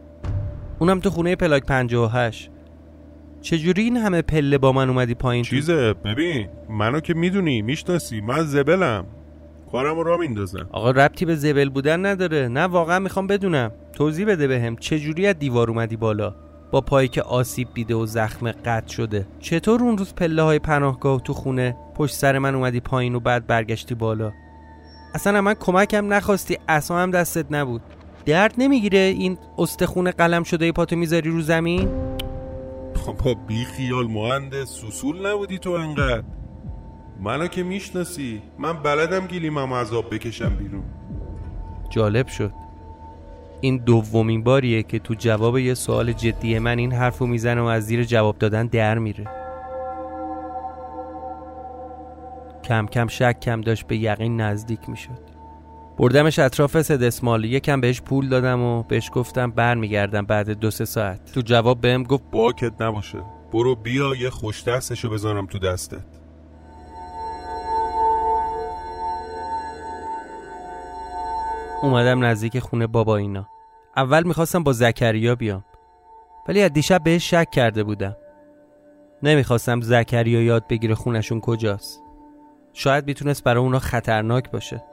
اونم 0.79 0.99
تو 0.99 1.09
خونه 1.09 1.35
پلاک 1.35 1.65
58 1.65 2.49
چجوری 3.41 3.83
این 3.83 3.97
همه 3.97 4.21
پله 4.21 4.57
با 4.57 4.71
من 4.71 4.89
اومدی 4.89 5.13
پایین؟ 5.13 5.43
چیزه 5.43 5.93
ببین 5.93 6.47
منو 6.69 6.99
که 6.99 7.13
می‌دونی 7.13 7.61
می‌شناسی 7.61 8.21
من 8.21 8.43
زبلم. 8.43 9.05
کارمو 9.71 10.03
را 10.03 10.17
میندازم. 10.17 10.69
آقا 10.71 10.91
ربطی 10.91 11.25
به 11.25 11.35
زبل 11.35 11.69
بودن 11.69 12.05
نداره. 12.05 12.47
نه 12.47 12.61
واقعا 12.61 12.99
می‌خوام 12.99 13.27
بدونم. 13.27 13.71
توضیح 13.93 14.27
بده 14.27 14.47
بهم. 14.47 14.75
چجوری 14.75 15.27
از 15.27 15.39
دیوار 15.39 15.69
اومدی 15.69 15.95
بالا؟ 15.95 16.35
با 16.71 16.81
پایی 16.81 17.07
که 17.07 17.21
آسیب 17.21 17.67
دیده 17.73 17.95
و 17.95 18.05
زخم 18.05 18.51
قطع 18.51 18.87
شده. 18.87 19.27
چطور 19.39 19.83
اون 19.83 19.97
روز 19.97 20.15
پله 20.15 20.41
های 20.41 20.59
پناهگاه 20.59 21.21
تو 21.21 21.33
خونه 21.33 21.77
پشت 21.95 22.15
سر 22.15 22.37
من 22.37 22.55
اومدی 22.55 22.79
پایین 22.79 23.15
و 23.15 23.19
بعد 23.19 23.47
برگشتی 23.47 23.95
بالا؟ 23.95 24.31
اصلا 25.15 25.41
من 25.41 25.53
کمکم 25.53 26.13
نخواستی 26.13 26.57
اصلا 26.67 26.97
هم 26.97 27.11
دستت 27.11 27.45
نبود. 27.51 27.81
درد 28.25 28.53
نمی‌گیره 28.57 28.99
این 28.99 29.37
استخون 29.57 30.11
قلم 30.11 30.43
شده 30.43 30.71
پاتو 30.71 30.95
می‌ذاری 30.95 31.29
رو 31.29 31.41
زمین؟ 31.41 31.89
با 33.25 33.33
بی 33.47 33.65
خیال 33.65 34.07
مهندس 34.07 34.69
سوسول 34.69 35.27
نبودی 35.27 35.57
تو 35.57 35.71
انقدر. 35.71 36.23
منو 37.21 37.47
که 37.47 37.63
می‌شناسی. 37.63 38.41
من 38.59 38.73
بلدم 38.83 39.27
گلیمم 39.27 39.71
از 39.71 39.93
آب 39.93 40.13
بکشم 40.13 40.55
بیرون. 40.55 40.83
جالب 41.89 42.27
شد. 42.27 42.51
این 43.61 43.77
دومین 43.77 44.43
باریه 44.43 44.83
که 44.83 44.99
تو 44.99 45.13
جواب 45.13 45.57
یه 45.57 45.73
سوال 45.73 46.13
جدی 46.13 46.59
من 46.59 46.77
این 46.77 46.91
حرفو 46.91 47.27
می‌زنه 47.27 47.61
و 47.61 47.65
از 47.65 47.85
زیر 47.85 48.03
جواب 48.03 48.37
دادن 48.37 48.67
در 48.67 48.97
میره. 48.97 49.27
کم 52.63 52.85
کم 52.85 53.07
شک 53.07 53.39
کم 53.39 53.61
داشت 53.61 53.87
به 53.87 53.97
یقین 53.97 54.41
نزدیک 54.41 54.89
می‌شد. 54.89 55.29
بردمش 55.97 56.39
اطراف 56.39 56.81
سدسمال 56.81 57.43
یکم 57.43 57.81
بهش 57.81 58.01
پول 58.01 58.29
دادم 58.29 58.61
و 58.61 58.83
بهش 58.83 59.09
گفتم 59.13 59.51
برمیگردم 59.51 60.25
بعد 60.25 60.49
دو 60.49 60.71
سه 60.71 60.85
ساعت. 60.85 61.31
تو 61.33 61.41
جواب 61.41 61.81
بهم 61.81 62.03
گفت 62.03 62.23
باکت 62.31 62.81
نباشه. 62.81 63.17
برو 63.53 63.75
بیا 63.75 64.15
یه 64.15 64.29
خوش 64.29 64.63
دستشو 64.63 65.09
بذارم 65.09 65.45
تو 65.45 65.59
دستت. 65.59 66.18
اومدم 71.83 72.25
نزدیک 72.25 72.59
خونه 72.59 72.87
بابا 72.87 73.17
اینا. 73.17 73.47
اول 73.97 74.23
می‌خواستم 74.23 74.63
با 74.63 74.73
زکریا 74.73 75.35
بیام. 75.35 75.65
ولی 76.47 76.61
از 76.61 76.73
دیشب 76.73 77.03
بهش 77.03 77.29
شک 77.29 77.51
کرده 77.51 77.83
بودم. 77.83 78.15
نمی‌خواستم 79.23 79.81
زکریا 79.81 80.41
یاد 80.43 80.67
بگیره 80.67 80.95
خونشون 80.95 81.41
کجاست. 81.41 82.03
شاید 82.73 83.07
می‌تونست 83.07 83.43
برای 83.43 83.63
اونا 83.63 83.79
خطرناک 83.79 84.51
باشه. 84.51 84.83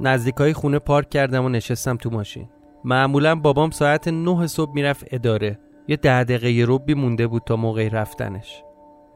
نزدیکای 0.00 0.52
خونه 0.52 0.78
پارک 0.78 1.10
کردم 1.10 1.44
و 1.44 1.48
نشستم 1.48 1.96
تو 1.96 2.10
ماشین. 2.10 2.48
معمولا 2.84 3.34
بابام 3.34 3.70
ساعت 3.70 4.08
نه 4.08 4.46
صبح 4.46 4.72
می‌رفت 4.74 5.04
اداره. 5.10 5.58
یه 5.88 5.96
ده 5.96 6.24
دقیقه 6.24 6.72
ربی 6.72 6.94
مونده 6.94 7.26
بود 7.26 7.42
تا 7.46 7.56
موقع 7.56 7.88
رفتنش. 7.88 8.62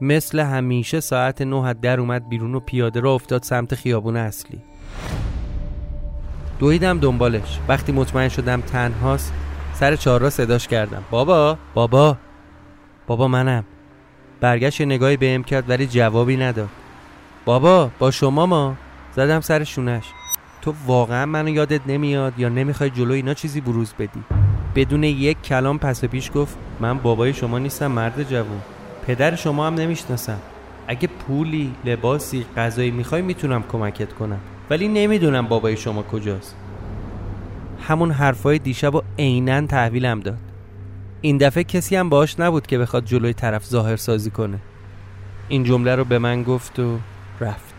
مثل 0.01 0.39
همیشه 0.39 0.99
ساعت 0.99 1.41
نه 1.41 1.73
در 1.73 1.99
اومد 1.99 2.29
بیرون 2.29 2.55
و 2.55 2.59
پیاده 2.59 2.99
را 2.99 3.13
افتاد 3.13 3.43
سمت 3.43 3.75
خیابون 3.75 4.17
اصلی. 4.17 4.61
دویدم 6.59 6.99
دنبالش. 6.99 7.59
وقتی 7.67 7.91
مطمئن 7.91 8.29
شدم 8.29 8.61
تنهاست 8.61 9.33
سر 9.73 9.95
چهارراه 9.95 10.29
صداش 10.29 10.67
کردم. 10.67 11.03
بابا 11.11 11.57
بابا 11.73 12.17
بابا 13.07 13.27
منم. 13.27 13.63
برگشت 14.41 14.81
نگاهی 14.81 15.17
بهم 15.17 15.43
کرد 15.43 15.69
ولی 15.69 15.87
جوابی 15.87 16.37
نداد. 16.37 16.69
بابا 17.45 17.91
با 17.99 18.11
شما 18.11 18.45
ما. 18.45 18.75
زدم 19.15 19.41
سر 19.41 19.63
شونش. 19.63 20.03
تو 20.61 20.73
واقعا 20.85 21.25
منو 21.25 21.49
یادت 21.49 21.81
نمیاد 21.87 22.39
یا 22.39 22.49
نمی‌خوای 22.49 22.89
جلو 22.89 23.13
اینا 23.13 23.33
چیزی 23.33 23.61
بروز 23.61 23.93
بدی؟ 23.99 24.23
بدون 24.75 25.03
یک 25.03 25.41
کلام 25.41 25.79
پس 25.79 26.05
پیش 26.05 26.31
گفت 26.35 26.57
من 26.79 26.97
بابای 26.97 27.33
شما 27.33 27.59
نیستم 27.59 27.87
مرد 27.87 28.29
جوون. 28.29 28.61
پدر 29.07 29.35
شما 29.35 29.67
هم 29.67 29.73
نمی‌شناسم. 29.73 30.39
اگه 30.87 31.07
پولی 31.07 31.73
لباسی 31.85 32.45
غذایی 32.57 32.91
می‌خوای 32.91 33.21
می‌تونم 33.21 33.63
کمکت 33.71 34.13
کنم. 34.13 34.39
ولی 34.69 34.87
نمی‌دونم 34.87 35.47
بابای 35.47 35.77
شما 35.77 36.03
کجاست. 36.03 36.55
همون 37.81 38.11
حرفای 38.11 38.59
دیشب 38.59 38.95
و 38.95 39.01
عینا 39.19 39.61
تحویلم 39.61 40.19
داد. 40.19 40.37
این 41.21 41.37
دفعه 41.37 41.63
کسی 41.63 41.95
هم 41.95 42.09
باش 42.09 42.39
نبود 42.39 42.67
که 42.67 42.77
بخواد 42.77 43.05
جلوی 43.05 43.33
طرف 43.33 43.65
ظاهر 43.65 43.95
سازی 43.95 44.31
کنه. 44.31 44.59
این 45.47 45.63
جمله 45.63 45.95
رو 45.95 46.03
به 46.03 46.19
من 46.19 46.43
گفت 46.43 46.79
و 46.79 46.99
رفت. 47.39 47.73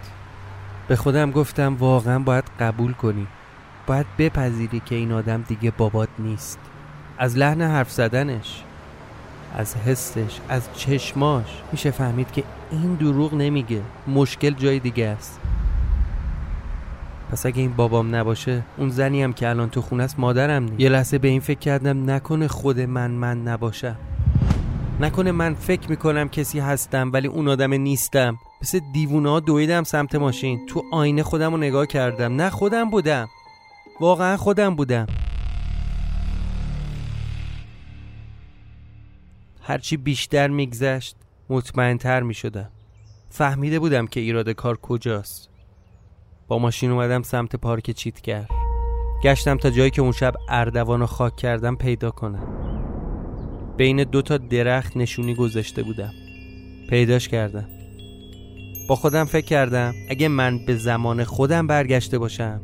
به 0.89 0.97
خودم 0.97 1.31
گفتم 1.31 1.77
واقعا 1.77 2.19
باید 2.19 2.45
قبول 2.61 2.93
کنی. 2.93 3.27
باید 3.87 4.07
بپذیری 4.19 4.83
که 4.87 4.95
این 4.95 5.13
آدم 5.13 5.43
دیگه 5.43 5.71
بابات 5.71 6.09
نیست. 6.19 6.59
از 7.19 7.37
لحن 7.37 7.63
حرف 7.63 7.91
زدنش 7.91 8.63
از 9.57 9.77
حسش 9.77 10.39
از 10.49 10.69
چشماش 10.77 11.47
میشه 11.73 11.91
فهمید 11.91 12.33
که 12.33 12.45
این 12.71 12.95
دروغ 12.95 13.35
نمیگه. 13.35 13.83
مشکل 14.09 14.51
جای 14.51 14.79
دیگه 14.79 15.07
است. 15.07 15.41
پس 17.31 17.47
اگه 17.47 17.59
این 17.59 17.73
بابام 17.73 18.15
نباشه 18.15 18.63
اون 18.79 18.89
زنی 18.89 19.23
هم 19.23 19.33
که 19.33 19.49
الان 19.49 19.71
تو 19.71 19.83
خونه 19.83 20.03
است 20.03 20.19
مادرم 20.19 20.63
نیست. 20.63 20.81
یه 20.81 20.89
لحظه 20.89 21.19
به 21.19 21.29
این 21.29 21.41
فکر 21.41 21.59
کردم 21.59 22.11
نکنه 22.11 22.49
خود 22.49 22.81
من 22.81 23.11
من 23.11 23.43
نباشم. 23.43 23.97
نکنه 25.01 25.33
من 25.33 25.55
فکر 25.55 25.91
می‌کنم 25.91 26.29
کسی 26.29 26.59
هستم 26.59 27.11
ولی 27.13 27.29
اون 27.29 27.49
آدم 27.49 27.75
نیستم. 27.75 28.39
مثل 28.63 28.81
دیوونه 28.93 29.41
دویدم 29.41 29.85
سمت 29.85 30.15
ماشین. 30.15 30.67
تو 30.67 30.83
آینه 30.93 31.23
خودم 31.23 31.51
رو 31.53 31.57
نگاه 31.57 31.87
کردم. 31.87 32.37
نه 32.37 32.51
خودم 32.51 32.91
بودم. 32.91 33.29
واقعا 34.01 34.37
خودم 34.37 34.77
بودم. 34.77 35.07
هرچی 39.63 39.97
بیشتر 39.97 40.49
میگذشت 40.49 41.17
مطمئنتر 41.49 42.23
می‌شدم. 42.23 42.69
فهمیده 43.31 43.79
بودم 43.79 44.07
که 44.07 44.21
ایراد 44.21 44.51
کار 44.51 44.77
کجاست. 44.77 45.50
با 46.51 46.59
ماشین 46.59 46.91
اومدم 46.91 47.23
سمت 47.23 47.57
پارک 47.57 47.91
چیتگر 47.91 48.47
گشتم 49.23 49.57
تا 49.57 49.71
جایی 49.71 49.91
که 49.91 50.03
اون 50.03 50.13
شب 50.13 50.35
اردوان 50.49 51.07
خاک 51.07 51.37
کردم 51.37 51.77
پیدا 51.77 52.11
کنم. 52.11 52.47
بین 53.77 54.05
دو 54.05 54.23
تا 54.23 54.37
درخت 54.37 54.97
نشونی 54.97 55.35
گذاشته 55.35 55.83
بودم. 55.83 56.13
پیداش 56.89 57.29
کردم. 57.29 57.69
با 58.89 58.97
خودم 58.97 59.25
فکر 59.25 59.47
کردم 59.47 59.95
اگه 60.09 60.29
من 60.29 60.65
به 60.65 60.77
زمان 60.77 61.25
خودم 61.25 61.67
برگشته 61.67 62.19
باشم 62.19 62.61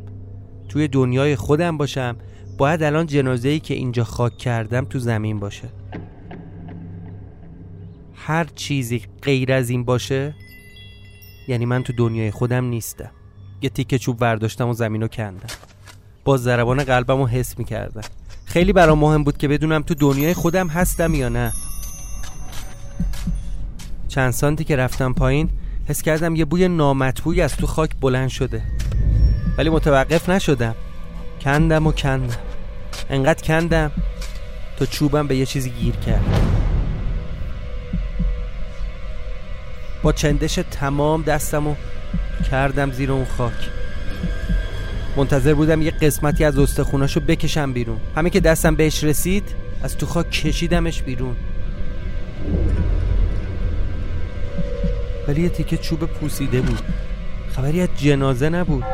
توی 0.69 0.89
دنیای 0.89 1.37
خودم 1.37 1.77
باشم 1.77 2.17
باید 2.59 2.83
الان 2.83 3.07
جنازه 3.07 3.49
ای 3.49 3.61
که 3.61 3.75
اینجا 3.75 4.05
خاک 4.05 4.39
کردم 4.39 4.85
تو 4.85 4.99
زمین 4.99 5.41
باشه. 5.41 5.69
هر 8.15 8.45
چیزی 8.45 9.03
غیر 9.23 9.53
از 9.53 9.71
این 9.71 9.85
باشه 9.85 10.35
یعنی 11.49 11.67
من 11.67 11.83
تو 11.83 11.93
دنیای 11.93 12.31
خودم 12.31 12.65
نیستم. 12.65 13.11
یه 13.63 13.69
تیکه 13.69 13.99
چوب 13.99 14.19
برداشتم 14.19 14.69
و 14.69 14.75
زمین 14.75 15.03
رو 15.03 15.09
کندم. 15.09 15.49
با 16.25 16.37
ضربان 16.37 16.85
قلبم 16.85 17.19
رو 17.19 17.27
حس 17.27 17.59
می‌کردم. 17.59 18.03
خیلی 18.45 18.73
برام 18.73 18.99
مهم 18.99 19.25
بود 19.25 19.39
که 19.39 19.49
بدونم 19.49 19.83
تو 19.83 19.95
دنیای 19.95 20.35
خودم 20.35 20.69
هستم 20.69 21.15
یا 21.15 21.29
نه. 21.29 21.53
چند 24.09 24.31
سانتی 24.31 24.65
که 24.65 24.77
رفتم 24.77 25.13
پایین 25.13 25.51
حس 25.89 26.03
کردم 26.03 26.37
یه 26.37 26.45
بوی 26.45 26.69
نامطبوعی 26.69 27.41
از 27.41 27.57
تو 27.57 27.67
خاک 27.67 27.91
بلند 28.01 28.29
شده. 28.29 28.63
ولی 29.59 29.71
متوقف 29.71 30.29
نشدم. 30.29 30.75
کندم 31.41 31.87
و 31.87 31.93
کندم. 31.93 32.37
انقدر 33.11 33.43
کندم 33.43 33.91
تا 34.77 34.87
چوبم 34.87 35.27
به 35.27 35.37
یه 35.37 35.47
چیزی 35.47 35.71
گیر 35.71 35.97
کرد. 35.97 36.25
با 40.03 40.13
چندش 40.13 40.55
تمام 40.71 41.23
دستم 41.23 41.67
و 41.67 41.75
کردم 42.51 42.91
زیر 42.91 43.13
اون 43.13 43.25
خاک. 43.25 43.71
منتظر 45.17 45.55
بودم 45.55 45.83
یه 45.83 45.91
قسمتی 45.91 46.45
از 46.45 46.59
استخوناشو 46.59 47.21
بکشم 47.21 47.73
بیرون. 47.73 48.01
همه 48.17 48.31
که 48.31 48.41
دستم 48.41 48.75
بهش 48.75 49.05
رسید 49.05 49.55
از 49.83 49.97
تو 49.97 50.07
خاک 50.07 50.31
کشیدمش 50.31 51.03
بیرون. 51.03 51.37
ولی 55.29 55.43
یه 55.43 55.49
تیکه 55.49 55.77
چوب 55.77 56.05
پوسیده 56.05 56.61
بود. 56.61 56.83
خبری 57.57 57.81
از 57.81 57.89
جنازه 57.97 58.49
نبود. 58.49 58.85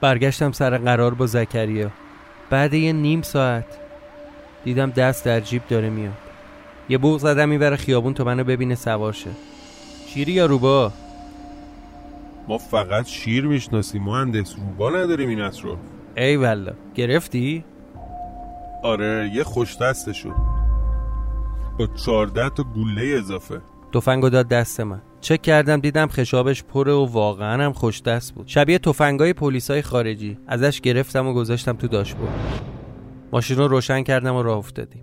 برگشتم 0.00 0.52
سر 0.52 0.78
قرار 0.78 1.14
با 1.14 1.26
زکریا. 1.26 1.90
بعد 2.50 2.74
یه 2.74 2.92
نیم 2.92 3.22
ساعت. 3.22 3.64
دیدم 4.64 4.90
دست 4.90 5.24
در 5.24 5.40
جیب 5.40 5.62
داره 5.68 5.90
میاد. 5.90 6.12
یه 6.88 6.98
بوق 6.98 7.18
زدم 7.18 7.48
می‌بره 7.48 7.76
خیابون 7.76 8.14
تو 8.14 8.24
منو 8.24 8.44
ببینه 8.44 8.74
سوار 8.74 9.12
شه 9.12 9.30
شیری 10.06 10.32
یا 10.32 10.46
روبا؟ 10.46 10.92
ما 12.48 12.58
فقط 12.58 13.06
شیر 13.06 13.46
می‌شناسیم 13.46 14.02
مهندس 14.02 14.56
روبا 14.56 14.90
نداریم 14.90 15.28
این 15.28 15.40
رو. 15.40 15.76
ای 16.16 16.36
والله. 16.36 16.74
گرفتی؟ 16.94 17.64
آره 18.82 19.30
یه 19.34 19.44
خوش 19.44 19.76
دستشون. 19.76 20.34
با 21.78 21.86
چارده 21.86 22.48
تا 22.48 22.62
گوله 22.62 23.16
اضافه. 23.18 23.60
تفنگو 23.94 24.28
داد 24.28 24.48
دست 24.48 24.80
من. 24.80 25.00
چک 25.20 25.42
کردم 25.42 25.80
دیدم 25.80 26.08
خشابش 26.08 26.64
پره 26.64 26.92
و 26.92 27.04
واقعا 27.04 27.64
هم 27.64 27.72
خوش 27.72 28.02
دست 28.02 28.34
بود. 28.34 28.48
شبیه 28.48 28.78
تفنگای 28.78 29.32
پلیسای 29.32 29.82
خارجی. 29.82 30.38
ازش 30.46 30.80
گرفتم 30.80 31.26
و 31.26 31.32
گذاشتم 31.32 31.72
تو 31.72 31.88
داشبورد. 31.88 32.32
ماشین 33.32 33.56
رو 33.56 33.68
روشن 33.68 34.02
کردم 34.02 34.36
و 34.36 34.42
راه 34.42 34.58
افتادیم. 34.58 35.02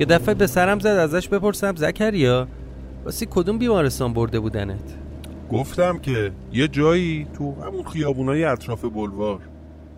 یه 0.00 0.06
دفعه 0.06 0.34
به 0.34 0.46
سرم 0.46 0.78
زد 0.78 0.86
ازش 0.86 1.28
بپرسم 1.28 1.76
زکریا 1.76 2.48
واسه 3.04 3.26
کدوم 3.30 3.58
بیمارستان 3.58 4.12
برده 4.12 4.40
بودنت؟ 4.40 4.96
گفتم 5.50 5.98
که 5.98 6.32
یه 6.52 6.68
جایی 6.68 7.26
تو 7.38 7.62
همون 7.62 7.82
خیابونای 7.82 8.44
اطراف 8.44 8.84
بلوار. 8.84 9.40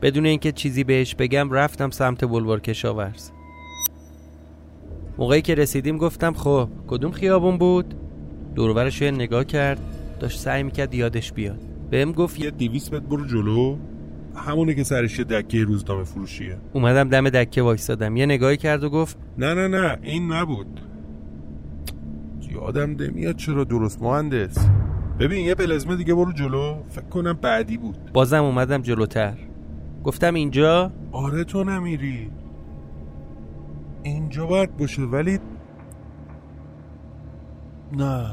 بدون 0.02 0.26
اینکه 0.26 0.52
چیزی 0.52 0.84
بهش 0.84 1.14
بگم 1.14 1.50
رفتم 1.50 1.90
سمت 1.90 2.24
بلوار 2.24 2.60
کشاورز. 2.60 3.30
موقعی 5.18 5.42
که 5.42 5.54
رسیدیم 5.54 5.98
گفتم 5.98 6.32
خب 6.32 6.68
کدوم 6.86 7.10
خیابون 7.10 7.58
بود؟ 7.58 7.94
دورورش 8.54 9.02
یه 9.02 9.10
نگاه 9.10 9.44
کرد 9.44 9.80
داشت 10.20 10.40
سعی 10.40 10.62
می‌کرد 10.62 10.94
یادش 10.94 11.32
بیاد. 11.32 11.58
بهم 11.90 12.12
گفت 12.12 12.40
یه 12.40 12.50
دیویس 12.50 12.92
متر 12.92 13.06
برو 13.06 13.26
جلو. 13.26 13.76
همونه 14.36 14.74
که 14.74 14.82
سرش 14.82 15.18
یه 15.18 15.24
دکه 15.24 15.64
روزنامه 15.64 16.04
فروشیه. 16.04 16.56
اومدم 16.72 17.08
دم 17.08 17.28
دکه 17.30 17.62
وایستادم 17.62 18.16
یه 18.16 18.26
نگاهی 18.26 18.56
کرد 18.56 18.84
و 18.84 18.90
گفت 18.90 19.18
نه 19.38 19.54
نه 19.54 19.68
نه 19.68 19.98
این 20.02 20.32
نبود. 20.32 20.80
یادم 22.52 22.90
نمیاد 22.90 23.36
چرا 23.36 23.64
درست 23.64 24.02
مهندس. 24.02 24.58
ببین 25.20 25.46
یه 25.46 25.54
پلزمه 25.54 25.96
دیگه 25.96 26.14
برو 26.14 26.32
جلو. 26.32 26.74
فکر 26.88 27.04
کنم 27.04 27.32
بعدی 27.32 27.76
بود. 27.76 27.96
بازم 28.12 28.44
اومدم 28.44 28.82
جلوتر. 28.82 29.34
گفتم 30.04 30.34
اینجا؟ 30.34 30.92
آره 31.12 31.44
تو 31.44 31.64
نمیری. 31.64 32.30
اینجا 34.04 34.46
باید 34.46 34.76
باشه 34.76 35.02
ولی 35.02 35.38
نه. 37.92 38.32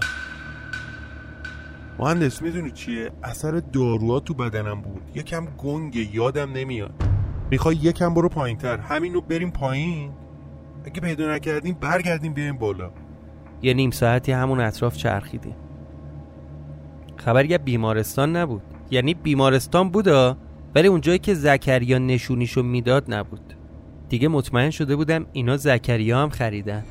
مهندس 1.99 2.41
می‌دونی 2.41 2.71
چیه؟ 2.71 3.11
اثر 3.23 3.51
داروها 3.51 4.19
تو 4.19 4.33
بدنم 4.33 4.81
بود. 4.81 5.01
یکم 5.15 5.45
گنگه 5.57 6.15
یادم 6.15 6.51
نمیاد. 6.51 7.03
می‌خوای 7.51 7.75
یکم 7.75 8.13
برو 8.13 8.29
پایین 8.29 8.57
تر 8.57 8.77
همینو 8.77 9.21
بریم 9.21 9.51
پایین. 9.51 10.11
اگه 10.85 11.01
پیدا 11.01 11.35
نکردیم 11.35 11.77
برگردیم 11.81 12.33
بیایم 12.33 12.57
بالا. 12.57 12.91
یه 13.61 13.73
نیم 13.73 13.91
ساعتی 13.91 14.31
همون 14.31 14.59
اطراف 14.59 14.97
چرخیدیم. 14.97 15.55
خبری 17.17 17.47
یه 17.47 17.57
بیمارستان 17.57 18.35
نبود. 18.35 18.61
یعنی 18.91 19.13
بیمارستان 19.13 19.89
بودا 19.89 20.37
ولی 20.75 20.87
اونجایی 20.87 21.19
که 21.19 21.33
زکریا 21.33 21.97
نشونیشو 21.97 22.63
می‌داد 22.63 23.13
نبود. 23.13 23.53
دیگه 24.11 24.27
مطمئن 24.27 24.69
شده 24.69 24.95
بودم 24.95 25.25
اینا 25.33 25.57
زکریا 25.57 26.21
هم 26.21 26.29
خریدن. 26.29 26.83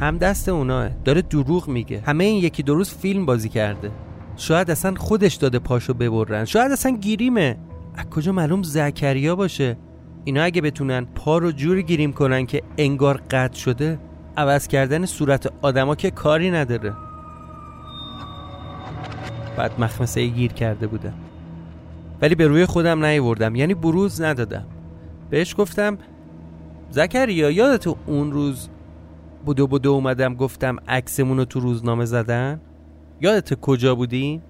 هم 0.00 0.18
دست 0.18 0.48
اوناه. 0.48 0.88
داره 1.04 1.22
دروغ 1.22 1.68
میگه. 1.68 2.00
همه 2.06 2.24
این 2.24 2.44
یکی 2.44 2.62
دو 2.62 2.74
روز 2.74 2.90
فیلم 2.90 3.26
بازی 3.26 3.48
کرده. 3.48 3.90
شاید 4.36 4.70
اصلا 4.70 4.94
خودش 4.94 5.34
داده 5.34 5.58
پاشو 5.58 5.94
ببرن. 5.94 6.44
شاید 6.44 6.72
اصلا 6.72 6.96
گیریمه. 6.96 7.56
از 7.94 8.04
کجا 8.04 8.32
معلوم 8.32 8.62
زکریا 8.62 9.36
باشه؟ 9.36 9.76
اینا 10.24 10.42
اگه 10.42 10.60
بتونن 10.60 11.04
پا 11.04 11.38
رو 11.38 11.52
جوری 11.52 11.82
گیریم 11.82 12.12
کنن 12.12 12.46
که 12.46 12.62
انگار 12.78 13.22
قطع 13.30 13.58
شده 13.58 13.98
عوض 14.36 14.66
کردن 14.68 15.06
صورت 15.06 15.52
آدما 15.62 15.94
که 15.94 16.10
کاری 16.10 16.50
نداره. 16.50 16.92
بعد 19.56 19.80
مخمسه 19.80 20.26
گیر 20.26 20.52
کرده 20.52 20.86
بودم. 20.86 21.14
ولی 22.22 22.34
به 22.34 22.46
روی 22.46 22.66
خودم 22.66 23.04
نیوردم 23.04 23.54
یعنی 23.54 23.74
بروز 23.74 24.20
ندادم. 24.20 24.64
بهش 25.30 25.54
گفتم 25.58 25.98
زکریا 26.92 27.50
یادت 27.50 27.86
اون 27.86 28.32
روز 28.32 28.68
بودو 29.44 29.66
بودو 29.66 29.92
اومدم 29.92 30.34
گفتم 30.34 30.76
عکسمون 30.88 31.38
رو 31.38 31.44
تو 31.44 31.60
روزنامه 31.60 32.04
زدن 32.04 32.60
یادت 33.20 33.54
کجا 33.54 33.94
بودیم؟ 33.94 34.42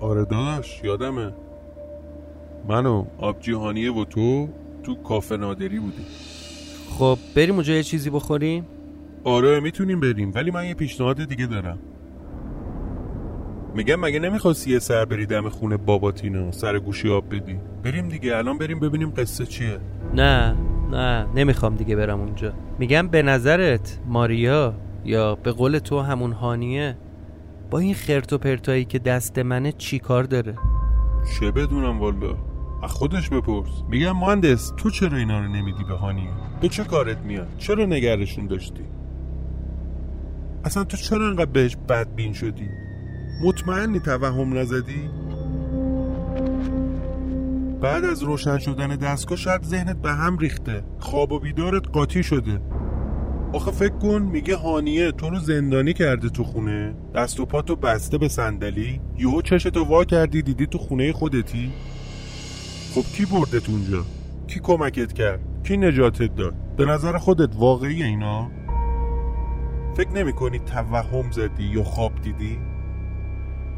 آره 0.00 0.24
داداش 0.24 0.80
یادمه 0.84 1.32
من 2.68 2.86
و 2.86 3.04
آبجیهانیه 3.18 3.92
و 3.92 4.04
تو 4.04 4.48
تو 4.82 4.94
کافه 4.94 5.36
نادری 5.36 5.78
بودیم 5.78 6.06
خب 6.98 7.18
بریم 7.36 7.54
اونجا 7.54 7.74
یه 7.74 7.82
چیزی 7.82 8.10
بخوریم؟ 8.10 8.66
آره 9.24 9.60
می‌تونیم 9.60 10.00
بریم 10.00 10.32
ولی 10.34 10.50
من 10.50 10.66
یه 10.66 10.74
پیشنهاد 10.74 11.24
دیگه 11.24 11.46
دارم 11.46 11.78
میگم 13.74 14.00
مگه 14.00 14.18
نمی‌خواستی 14.18 14.70
یه 14.70 14.78
سر 14.78 15.04
بری 15.04 15.26
دم 15.26 15.48
خونه 15.48 15.76
باباتینا 15.76 16.52
سر 16.52 16.78
گوشی 16.78 17.10
آب 17.10 17.34
بدی 17.34 17.56
بریم 17.82 18.08
دیگه 18.08 18.36
الان 18.36 18.58
بریم 18.58 18.80
ببینیم 18.80 19.10
قصه 19.16 19.46
چیه. 19.46 19.78
نه 20.14 20.56
نه 20.90 21.26
نمی‌خوام 21.34 21.74
دیگه 21.74 21.96
برم 21.96 22.20
اونجا. 22.20 22.52
میگم 22.78 23.08
به 23.08 23.22
نظرت 23.22 24.00
ماریا 24.06 24.74
یا 25.04 25.34
به 25.34 25.52
قول 25.52 25.78
تو 25.78 26.00
همون 26.00 26.32
هانیه 26.32 26.96
با 27.70 27.78
این 27.78 27.94
خرت 27.94 28.32
و 28.32 28.38
پرتایی 28.38 28.84
که 28.84 28.98
دست 28.98 29.38
منه 29.38 29.72
چی 29.72 29.98
کار 29.98 30.24
داره؟ 30.24 30.54
چه 31.40 31.50
بدونم 31.50 32.00
والا 32.00 32.36
از 32.82 32.90
خودش 32.90 33.28
بپرس. 33.28 33.82
میگم 33.88 34.16
مهندس 34.16 34.72
تو 34.76 34.90
چرا 34.90 35.18
اینا 35.18 35.40
رو 35.40 35.48
نمیدی 35.48 35.84
به 35.84 35.94
هانیه؟ 35.94 36.30
به 36.60 36.68
چه 36.68 36.84
کارت 36.84 37.18
میاد؟ 37.18 37.48
چرا 37.58 37.84
نگرشون 37.84 38.46
داشتی؟ 38.46 38.84
اصلا 40.64 40.84
تو 40.84 40.96
چرا 40.96 41.28
انقدر 41.28 41.44
بهش 41.44 41.76
بدبین 41.88 42.32
شدی؟ 42.32 42.68
مطمئنی 43.40 44.00
توهم 44.00 44.58
نزدی؟ 44.58 45.10
بعد 47.80 48.04
از 48.04 48.22
روشن 48.22 48.58
شدن 48.58 48.96
دستگاه 48.96 49.38
شاید 49.38 49.62
ذهنت 49.62 49.96
به 49.96 50.12
هم 50.12 50.38
ریخته. 50.38 50.84
خواب 50.98 51.32
و 51.32 51.38
بیدارت 51.38 51.88
قاطی 51.88 52.22
شده. 52.22 52.60
آخه 53.52 53.70
فکر 53.70 53.98
کن 53.98 54.22
میگه 54.22 54.56
هانیه 54.56 55.12
تو 55.12 55.30
رو 55.30 55.38
زندانی 55.38 55.92
کرده 55.92 56.28
تو 56.28 56.44
خونه. 56.44 56.94
دست 57.14 57.40
و 57.40 57.46
پاتو 57.46 57.76
بسته 57.76 58.18
به 58.18 58.28
صندلی. 58.28 59.00
یهو 59.18 59.42
چشتو 59.42 59.84
وا 59.84 60.04
کردی 60.04 60.42
دیدی 60.42 60.66
تو 60.66 60.78
خونه 60.78 61.12
خودتی. 61.12 61.72
خب 62.94 63.02
کی 63.02 63.24
بردت 63.26 63.68
اونجا؟ 63.68 64.04
کی 64.46 64.60
کمکت 64.60 65.12
کرد؟ 65.12 65.40
کی 65.64 65.76
نجاتت 65.76 66.34
داد؟ 66.36 66.54
به 66.76 66.84
نظر 66.84 67.18
خودت 67.18 67.56
واقعی 67.56 68.02
اینا؟ 68.02 68.50
فکر 69.96 70.10
نمی 70.10 70.32
کنی 70.32 70.58
توهم 70.58 71.30
زدی 71.30 71.64
یا 71.64 71.82
خواب 71.82 72.12
دیدی؟ 72.22 72.58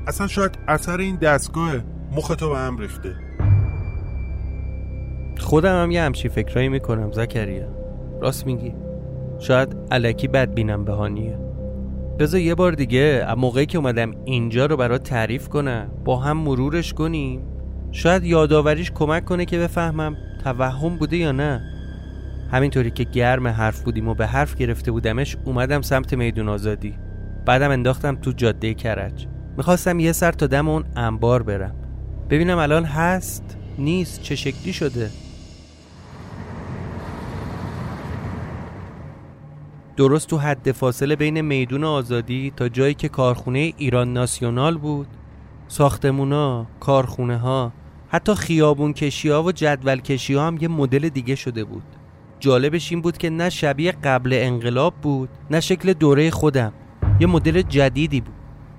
اصلا 0.07 0.27
شاید 0.27 0.59
اثر 0.69 1.01
این 1.01 1.16
دستگاه 1.16 1.73
مختو 2.16 2.51
به 2.51 2.59
هم 2.59 2.79
ریخته. 2.79 3.14
خودم 5.38 5.83
هم 5.83 5.90
یه 5.90 6.03
همچین 6.03 6.31
فکرایی 6.31 6.69
می‌کنم 6.69 7.12
زکریا. 7.12 7.69
راست 8.21 8.47
میگی. 8.47 8.75
شاید 9.38 9.77
علکی 9.90 10.29
بد 10.29 10.55
بینم 10.55 10.85
به 10.85 10.92
هانیه. 10.92 11.38
بذار 12.19 12.40
یه 12.40 12.55
بار 12.55 12.73
دیگه 12.73 13.35
موقعی 13.38 13.66
که 13.66 13.79
اومدم 13.79 14.14
اینجا 14.25 14.66
رو 14.66 14.77
برات 14.77 15.03
تعریف 15.03 15.49
کنم. 15.49 15.90
با 16.05 16.16
هم 16.16 16.37
مرورش 16.37 16.92
کنیم. 16.95 17.42
شاید 17.92 18.25
یادآوریش 18.25 18.90
کمک 18.90 19.25
کنه 19.25 19.45
که 19.45 19.59
بفهمم 19.59 20.16
توهم 20.45 20.97
بوده 20.97 21.16
یا 21.16 21.33
نه. 21.33 21.62
همینطوری 22.51 22.90
که 22.90 23.05
گرم 23.05 23.47
حرف 23.47 23.83
بودیم 23.83 24.09
و 24.09 24.14
به 24.14 24.27
حرف 24.27 24.55
گرفته 24.55 24.90
بودمش 24.90 25.37
اومدم 25.45 25.83
سمت 25.83 26.14
میدون 26.14 26.49
آزادی. 26.49 26.95
بعدم 27.47 27.71
انداختم 27.71 28.16
تو 28.16 28.33
جاده 28.33 28.75
کرج. 28.75 29.27
می‌خواستم 29.57 30.01
یه 30.01 30.12
سر 30.12 30.33
تا 30.33 30.47
دم 30.47 30.69
اون 30.69 30.85
انبار 30.97 31.42
برم. 31.42 31.75
ببینم 32.31 32.59
الان 32.59 32.85
هست 32.85 33.57
نیست 33.79 34.23
چه 34.23 34.37
شکلی 34.37 34.73
شده. 34.73 35.11
درست 39.97 40.29
تو 40.29 40.38
حد 40.38 40.73
فاصله 40.73 41.16
بین 41.16 41.40
میدون 41.40 41.85
آزادی 41.85 42.53
تا 42.57 42.69
جایی 42.69 42.95
که 42.95 43.09
کارخونه 43.09 43.73
ایران 43.77 44.12
ناسیونال 44.12 44.79
بود. 44.79 45.07
ساختمونا، 45.69 46.66
کارخونه 46.81 47.38
ها 47.38 47.73
حتی 48.09 48.35
خیابون 48.35 48.92
کشی 48.92 49.29
ها 49.29 49.42
و 49.42 49.53
جدول 49.53 50.01
کشی 50.01 50.35
ها 50.35 50.47
هم 50.47 50.59
یه 50.61 50.69
مدل 50.69 51.09
دیگه 51.09 51.35
شده 51.35 51.64
بود. 51.64 51.83
جالبش 52.40 52.92
این 52.92 53.03
بود 53.03 53.19
که 53.19 53.31
نه 53.31 53.51
شبیه 53.51 53.92
قبل 53.92 54.31
انقلاب 54.33 54.95
بود 55.03 55.29
نه 55.51 55.61
شکل 55.61 55.92
دوره 55.92 56.31
خودم. 56.31 56.73
یه 57.21 57.27
مدل 57.27 57.62
جدیدی 57.62 58.21
بود. 58.21 58.36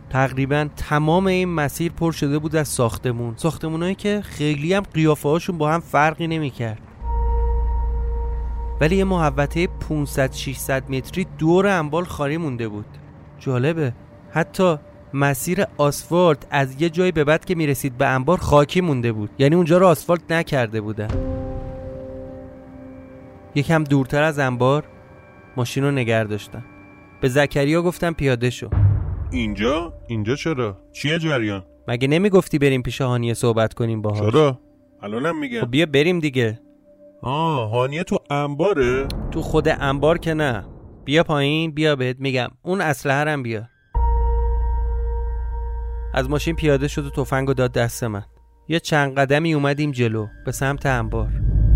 تقریبا 0.10 0.68
تمام 0.76 1.28
این 1.28 1.50
مسیر 1.50 1.92
پر 1.92 2.12
شده 2.12 2.40
بود 2.40 2.56
از 2.56 2.68
ساختمون. 2.68 3.34
ساختمونایی 3.38 3.96
که 3.96 4.22
خیلی 4.22 4.74
هم 4.74 4.84
قیافه 4.94 5.30
هاشون 5.30 5.58
با 5.58 5.72
هم 5.72 5.80
فرقی 5.80 6.28
نمی‌کرد. 6.28 6.82
ولی 8.82 8.96
یه 8.96 9.04
محوطه 9.04 9.68
500 9.68 10.32
600 10.32 10.92
متری 10.92 11.28
دور 11.38 11.68
انبال 11.68 12.04
خالی 12.04 12.38
مونده 12.38 12.68
بود. 12.68 12.86
جالبه. 13.40 13.94
حتی 14.32 14.78
مسیر 15.14 15.64
آسفالت 15.78 16.48
از 16.52 16.82
یه 16.82 16.90
جایی 16.90 17.12
به 17.12 17.24
بعد 17.24 17.46
که 17.46 17.56
می‌رسید 17.56 17.98
به 17.98 18.08
انبار 18.08 18.38
خاکی 18.38 18.82
مونده 18.82 19.12
بود. 19.12 19.30
یعنی 19.38 19.56
اونجا 19.56 19.78
رو 19.78 19.88
آسفالت 19.88 20.32
نکرده 20.32 20.82
بودن 20.82 21.08
یکم 23.56 23.84
دورتر 23.84 24.24
از 24.24 24.40
انبار 24.40 24.84
ماشین 25.58 25.84
رو 25.84 25.92
نگر 25.92 26.24
داشتم 26.24 26.66
به 27.22 27.30
زکریا 27.30 27.82
گفتم 27.82 28.14
پیاده 28.14 28.50
شو. 28.50 28.70
اینجا؟ 29.32 29.94
اینجا 30.08 30.36
چرا؟ 30.36 30.78
چیه 30.92 31.20
جریان؟ 31.20 31.64
مگه 31.88 32.08
نمی‌گفتی 32.08 32.60
بریم 32.60 32.82
پیش 32.82 33.02
هانیه 33.02 33.34
صحبت 33.34 33.74
کنیم 33.74 34.02
باهاش؟ 34.02 34.20
چرا؟ 34.20 34.60
الانم 35.02 35.40
میگم 35.40 35.62
خب 35.62 35.72
بیا 35.72 35.86
بریم 35.86 36.20
دیگه. 36.20 36.60
آه 37.22 37.70
هانیه 37.70 38.04
تو 38.04 38.18
انباره؟ 38.30 39.08
تو 39.32 39.42
خود 39.42 39.68
انبار 39.68 40.18
که 40.18 40.34
نه. 40.34 40.66
بیا 41.06 41.24
پایین 41.24 41.72
بیا 41.72 41.96
بهت 41.96 42.20
میگم. 42.20 42.48
اون 42.64 42.82
اسلحه 42.82 43.32
هم 43.32 43.44
بیا. 43.44 43.64
از 46.14 46.30
ماشین 46.30 46.56
پیاده 46.56 46.88
شد 46.88 47.06
و 47.06 47.10
تفنگ 47.10 47.50
داد 47.50 47.72
دست 47.72 48.04
من. 48.04 48.24
یه 48.68 48.80
چند 48.80 49.16
قدمی 49.16 49.54
اومدیم 49.54 49.92
جلو 49.92 50.28
به 50.46 50.52
سمت 50.52 50.86
انبار. 50.86 51.30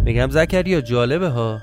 میگم 0.03 0.29
زکریا 0.29 0.81
جالبه 0.81 1.29
ها. 1.29 1.59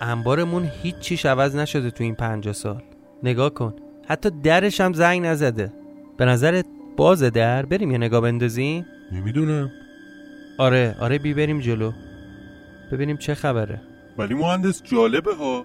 انبارمون 0.00 0.70
هیچ 0.82 0.98
چیش 0.98 1.26
عوض 1.26 1.56
نشده 1.56 1.90
تو 1.90 2.04
این 2.04 2.14
پنجاه 2.14 2.52
سال. 2.52 2.82
نگاه 3.22 3.50
کن. 3.50 3.76
حتی 4.08 4.30
درش 4.30 4.80
هم 4.80 4.92
زنگ 4.92 5.26
نزده. 5.26 5.72
به 6.16 6.24
نظرت 6.24 6.66
باز 6.96 7.22
در 7.22 7.66
بریم 7.66 7.90
یه 7.90 7.98
نگاه 7.98 8.20
بندازیم؟ 8.20 8.86
نمی‌دونم. 9.12 9.70
آره 10.58 10.96
آره 11.00 11.18
بی 11.18 11.34
بریم 11.34 11.60
جلو. 11.60 11.92
ببینیم 12.92 13.16
چه 13.16 13.34
خبره. 13.34 13.80
ولی 14.18 14.34
مهندس 14.34 14.82
جالبه 14.82 15.34
ها 15.34 15.64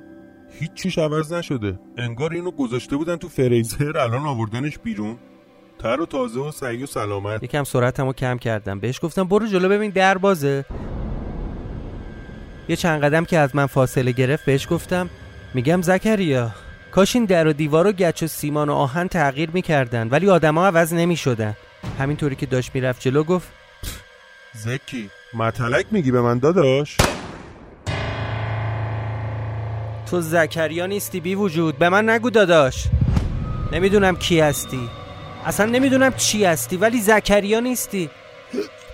هیچ 0.59 0.73
چیش 0.73 0.97
عوض 0.97 1.33
نشده. 1.33 1.79
انگار 1.97 2.33
اینو 2.33 2.51
گذاشته 2.51 2.97
بودن 2.97 3.15
تو 3.15 3.27
فریزر 3.27 3.97
الان 3.97 4.25
آوردنش 4.25 4.77
بیرون. 4.77 5.17
تر 5.79 6.01
و 6.01 6.05
تازه 6.05 6.39
و 6.39 6.51
سعی 6.51 6.83
و 6.83 6.85
سلامت. 6.85 7.43
یکم 7.43 7.63
سرعتمو 7.63 8.13
کم 8.13 8.37
کردم. 8.37 8.79
بهش 8.79 8.99
گفتم 9.03 9.23
برو 9.23 9.47
جلو 9.47 9.69
ببین 9.69 9.91
در 9.91 10.17
بازه 10.17 10.65
یه 12.69 12.75
چند 12.75 13.03
قدم 13.03 13.25
که 13.25 13.37
از 13.37 13.55
من 13.55 13.65
فاصله 13.65 14.11
گرفت 14.11 14.45
بهش 14.45 14.67
گفتم 14.69 15.09
میگم 15.53 15.81
زکریا. 15.81 16.51
کاش 16.91 17.15
این 17.15 17.25
در 17.25 17.47
و 17.47 17.53
دیوار 17.53 17.87
و 17.87 17.91
گچ 17.91 18.23
و 18.23 18.27
سیمان 18.27 18.69
و 18.69 18.73
آهن 18.73 19.07
تغییر 19.07 19.49
می‌کردن 19.53 20.07
ولی 20.07 20.29
آدما 20.29 20.67
عوض 20.67 20.93
نمی‌شدن. 20.93 21.55
همینطوری 21.99 22.35
که 22.35 22.45
داشت 22.45 22.71
می‌رفت 22.75 23.01
جلو 23.01 23.23
گفت 23.23 23.47
زکی 24.53 25.09
متلک 25.33 25.85
میگی 25.91 26.11
به 26.11 26.21
من 26.21 26.39
داداش؟ 26.39 26.97
تو 30.09 30.21
زکریا 30.21 30.85
نیستی 30.85 31.19
بی 31.19 31.35
وجود. 31.35 31.77
به 31.77 31.89
من 31.89 32.09
نگو 32.09 32.29
داداش. 32.29 32.83
نمی‌دونم 33.71 34.15
کی 34.15 34.39
هستی. 34.39 34.89
اصلا 35.45 35.65
نمی‌دونم 35.65 36.13
چی 36.13 36.45
هستی 36.45 36.77
ولی 36.77 37.01
زکریا 37.01 37.59
نیستی. 37.59 38.09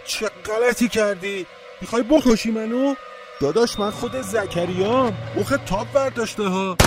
چه 0.06 0.30
غلطی 0.46 0.88
کردی؟ 0.88 1.46
می‌خوای 1.82 2.04
بکشی 2.04 2.52
منو؟ 2.52 2.96
داداش 3.42 3.80
من 3.80 3.90
خود 3.90 4.22
زکریام. 4.22 5.14
اوخ 5.36 5.54
تاپ 5.66 5.92
برداشته 5.94 6.44
ها. 6.44 6.78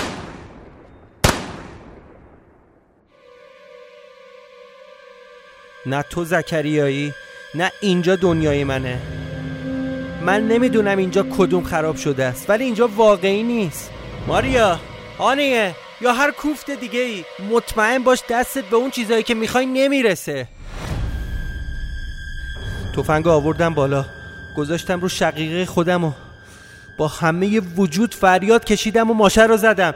نه 5.89 6.03
تو 6.09 6.25
زکریایی 6.25 7.13
نه 7.55 7.71
اینجا 7.81 8.15
دنیای 8.15 8.63
منه. 8.63 8.97
من 10.21 10.47
نمی‌دونم 10.47 10.97
اینجا 10.97 11.23
کدوم 11.37 11.63
خراب 11.63 11.95
شده 11.95 12.25
است 12.25 12.49
ولی 12.49 12.63
اینجا 12.63 12.87
واقعی 12.87 13.43
نیست. 13.43 13.91
ماریا 14.27 14.79
آنیه 15.17 15.75
یا 16.01 16.13
هر 16.13 16.31
کوفت 16.31 16.71
دیگه 16.71 16.99
ای 16.99 17.23
مطمئن 17.49 18.03
باش 18.03 18.23
دستت 18.29 18.63
به 18.63 18.75
اون 18.75 18.91
چیزایی 18.91 19.23
که 19.23 19.33
می‌خوای 19.33 19.65
نمی‌رسه. 19.65 20.47
تفنگ 22.95 23.27
آوردم 23.27 23.73
بالا. 23.73 24.05
گذاشتم 24.57 24.99
رو 24.99 25.09
شقیقه 25.09 25.65
خودم 25.65 26.03
و 26.03 26.11
با 26.97 27.07
همه 27.07 27.59
وجود 27.59 28.13
فریاد 28.13 28.65
کشیدم 28.65 29.11
و 29.11 29.13
ماشه 29.13 29.43
رو 29.43 29.57
زدم. 29.57 29.93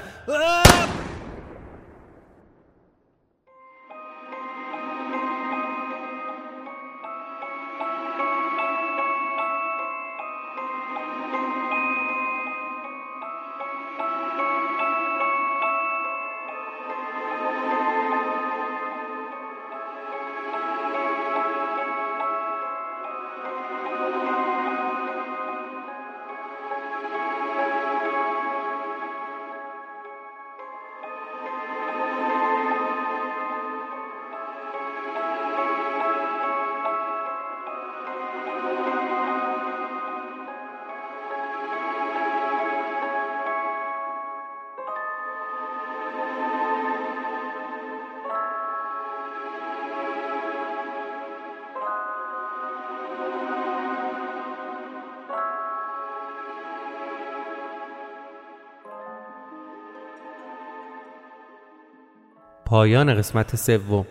پایان 62.74 63.16
قسمت 63.16 63.56
سوم. 63.56 64.06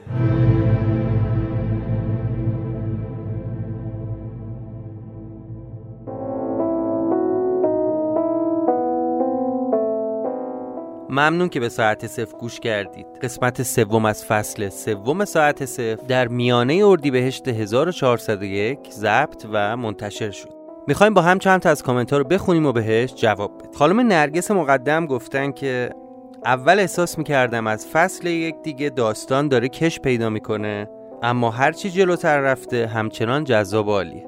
ممنون 11.11 11.49
که 11.49 11.61
به 11.61 11.69
ساعت 11.69 12.07
صفر 12.07 12.39
گوش 12.39 12.61
کردید. 12.61 13.07
قسمت 13.23 13.63
سوم 13.63 14.05
از 14.05 14.25
فصل 14.25 14.69
سوم 14.69 15.25
ساعت 15.25 15.65
صفر 15.65 16.07
در 16.09 16.29
میانه 16.29 16.83
اردیبهشت 16.85 17.49
1401 17.49 18.79
ضبط 18.93 19.47
و 19.53 19.77
منتشر 19.77 20.31
شد. 20.31 20.55
می‌خوایم 20.87 21.15
با 21.15 21.23
هم 21.23 21.39
چند 21.39 21.61
تا 21.61 21.71
از 21.71 21.83
کامنت 21.83 22.13
ها 22.13 22.19
رو 22.19 22.25
بخونیم 22.25 22.67
و 22.67 22.73
بهش 22.73 23.15
جواب 23.15 23.59
بدیم. 23.59 23.73
خانم 23.73 24.01
نرگس 24.01 24.51
مقدم 24.51 25.07
گفتن 25.07 25.53
که 25.53 25.91
اول 26.45 26.79
احساس 26.79 27.19
می‌کردم 27.19 27.67
از 27.67 27.87
فصل 27.87 28.27
یک 28.27 28.55
دیگه 28.63 28.91
داستان 28.91 29.49
داره 29.49 29.69
کش 29.69 30.01
پیدا 30.01 30.31
می‌کنه 30.31 30.89
اما 31.23 31.51
هرچی 31.51 31.91
جلوتر 31.91 32.41
رفته 32.41 32.87
همچنان 32.87 33.45
جذاب 33.45 33.91
عالیه. 33.91 34.27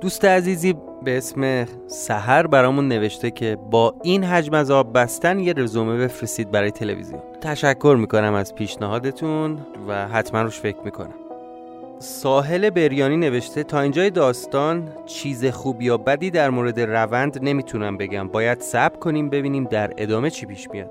دوست 0.00 0.24
عزیزی 0.24 0.74
به 1.04 1.18
اسم 1.18 1.66
سهر 1.86 2.46
برامون 2.46 2.88
نوشته 2.88 3.30
که 3.30 3.58
با 3.70 3.94
این 4.02 4.24
حجم 4.24 4.54
از 4.54 4.70
آب 4.70 4.92
بستن 4.98 5.38
یه 5.40 5.54
رزومه 5.56 5.96
بفرستید 5.96 6.50
برای 6.50 6.70
تلویزیون. 6.70 7.20
تشکر 7.40 7.96
می‌کنم 8.00 8.34
از 8.34 8.54
پیشنهادتون 8.54 9.58
و 9.88 10.08
حتما 10.08 10.42
روش 10.42 10.60
فکر 10.60 10.80
می‌کنم. 10.84 11.14
ساحل 11.98 12.70
بریانی 12.70 13.16
نوشته 13.16 13.62
تا 13.62 13.80
اینجای 13.80 14.10
داستان 14.10 14.88
چیز 15.06 15.46
خوب 15.46 15.82
یا 15.82 15.96
بدی 15.96 16.30
در 16.30 16.50
مورد 16.50 16.80
روند 16.80 17.38
نمی‌تونم 17.42 17.96
بگم. 17.96 18.28
باید 18.28 18.60
صبر 18.60 18.98
کنیم 18.98 19.30
ببینیم 19.30 19.64
در 19.64 19.92
ادامه 19.96 20.30
چی 20.30 20.46
پیش 20.46 20.70
میاد. 20.70 20.90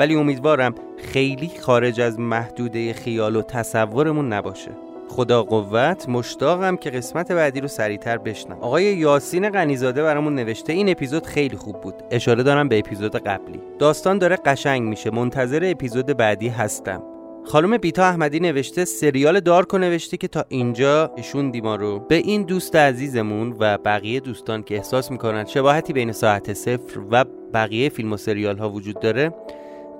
ولی 0.00 0.14
امیدوارم 0.14 0.74
خیلی 0.98 1.50
خارج 1.60 2.00
از 2.00 2.18
محدوده 2.18 2.92
خیال 2.92 3.36
و 3.36 3.42
تصورمون 3.42 4.32
نباشه. 4.32 4.70
خدا 5.08 5.42
قوت 5.42 6.08
مشتاقم 6.08 6.76
که 6.76 6.90
قسمت 6.90 7.32
بعدی 7.32 7.60
رو 7.60 7.68
سریعتر 7.68 8.18
بشنم. 8.18 8.58
آقای 8.60 8.84
یاسین 8.84 9.50
غنیزاده 9.50 10.02
برامون 10.02 10.34
نوشته 10.34 10.72
این 10.72 10.88
اپیزود 10.88 11.26
خیلی 11.26 11.56
خوب 11.56 11.80
بود. 11.80 11.94
اشاره 12.10 12.42
دارم 12.42 12.68
به 12.68 12.78
اپیزود 12.78 13.16
قبلی. 13.16 13.60
داستان 13.78 14.18
داره 14.18 14.36
قشنگ 14.36 14.82
میشه. 14.82 15.10
منتظر 15.10 15.60
اپیزود 15.64 16.06
بعدی 16.06 16.48
هستم. 16.48 17.02
خانم 17.44 17.76
بیتا 17.76 18.04
احمدی 18.04 18.40
نوشته 18.40 18.84
سریال 18.84 19.40
دارکو 19.40 19.78
نوشته 19.78 20.16
که 20.16 20.28
تا 20.28 20.44
اینجا 20.48 21.12
ایشون 21.16 21.50
دیما 21.50 21.76
رو. 21.76 21.98
به 21.98 22.14
این 22.14 22.42
دوست 22.42 22.76
عزیزمون 22.76 23.56
و 23.58 23.78
بقیه 23.78 24.20
دوستان 24.20 24.62
که 24.62 24.76
احساس 24.76 25.10
می‌کنن 25.10 25.44
شباهتی 25.44 25.92
بین 25.92 26.12
ساعت 26.12 26.52
صفر 26.52 27.00
و 27.10 27.24
بقیه 27.54 27.88
فیلم 27.88 28.12
و 28.12 28.16
سریال 28.16 28.58
ها 28.58 28.70
وجود 28.70 29.00
داره 29.00 29.32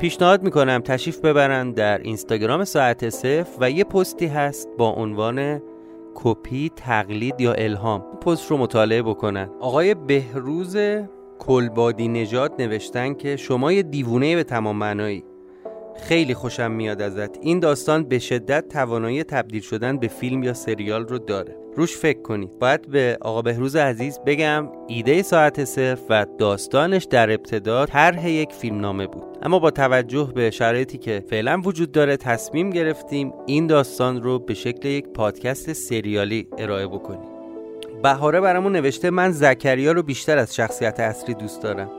پیشنهاد 0.01 0.43
می‌کنم 0.43 0.81
تشریف 0.81 1.19
ببرن 1.19 1.73
در 1.73 1.99
اینستاگرام 1.99 2.65
ساعت 2.65 3.09
صفر 3.09 3.49
و 3.61 3.71
یه 3.71 3.85
پستی 3.85 4.27
هست 4.27 4.69
با 4.79 4.91
عنوان 4.91 5.63
کپی 6.15 6.71
تقلید 6.77 7.41
یا 7.41 7.53
الهام. 7.53 8.01
پست 8.01 8.51
رو 8.51 8.57
مطالعه 8.57 9.03
بکنن. 9.03 9.51
آقای 9.61 9.95
بهروز 9.95 10.77
کلبادی 11.39 12.09
نجات 12.09 12.53
نوشتن 12.59 13.15
که 13.15 13.37
شما 13.37 13.73
یه 13.73 13.83
دیوونه 13.83 14.37
به 14.37 14.45
تمام 14.45 14.77
معنایی. 14.77 15.25
خیلی 16.03 16.35
خوشم 16.35 16.71
میاد 16.71 17.03
ازت. 17.03 17.39
این 17.41 17.61
داستان 17.61 18.05
به 18.05 18.19
شدت 18.19 18.69
توانایی 18.69 19.25
تبدیل 19.25 19.63
شدن 19.63 19.99
به 19.99 20.09
فیلم 20.09 20.43
یا 20.43 20.55
سریال 20.55 21.07
رو 21.07 21.19
داره. 21.19 21.60
روش 21.77 21.97
فکر 21.97 22.23
کنید 22.23 22.59
باید 22.59 22.89
به 22.89 23.19
آقا 23.21 23.43
بهروز 23.43 23.77
عزیز 23.77 24.19
بگم 24.27 24.69
ایده 24.87 25.23
ساعت 25.23 25.65
صرف 25.65 26.01
و 26.09 26.27
داستانش 26.39 27.05
در 27.05 27.31
ابتدا 27.31 27.87
طرح 27.87 28.29
یک 28.29 28.53
فیلم 28.53 28.81
نامه 28.81 29.07
بود. 29.07 29.23
اما 29.43 29.59
با 29.59 29.71
توجه 29.71 30.33
به 30.35 30.51
شرایطی 30.51 30.99
که 30.99 31.25
فعلا 31.31 31.61
وجود 31.65 31.93
داره 31.93 32.17
تصمیم 32.17 32.71
گرفتیم 32.71 33.33
این 33.47 33.67
داستان 33.67 34.23
رو 34.23 34.39
به 34.39 34.55
شکل 34.55 34.89
یک 34.89 35.09
پادکست 35.09 35.73
سریالی 35.73 36.49
ارائه 36.59 36.87
بکنیم. 36.87 37.29
بهاره 38.03 38.41
برامون 38.41 38.73
نوشته 38.73 39.11
من 39.11 39.31
زکریا 39.31 39.93
رو 39.93 40.03
بیشتر 40.03 40.39
از 40.39 40.55
شخصیت 40.55 41.01
اصلی 41.01 41.35
دوست 41.35 41.63
دارم. 41.63 41.91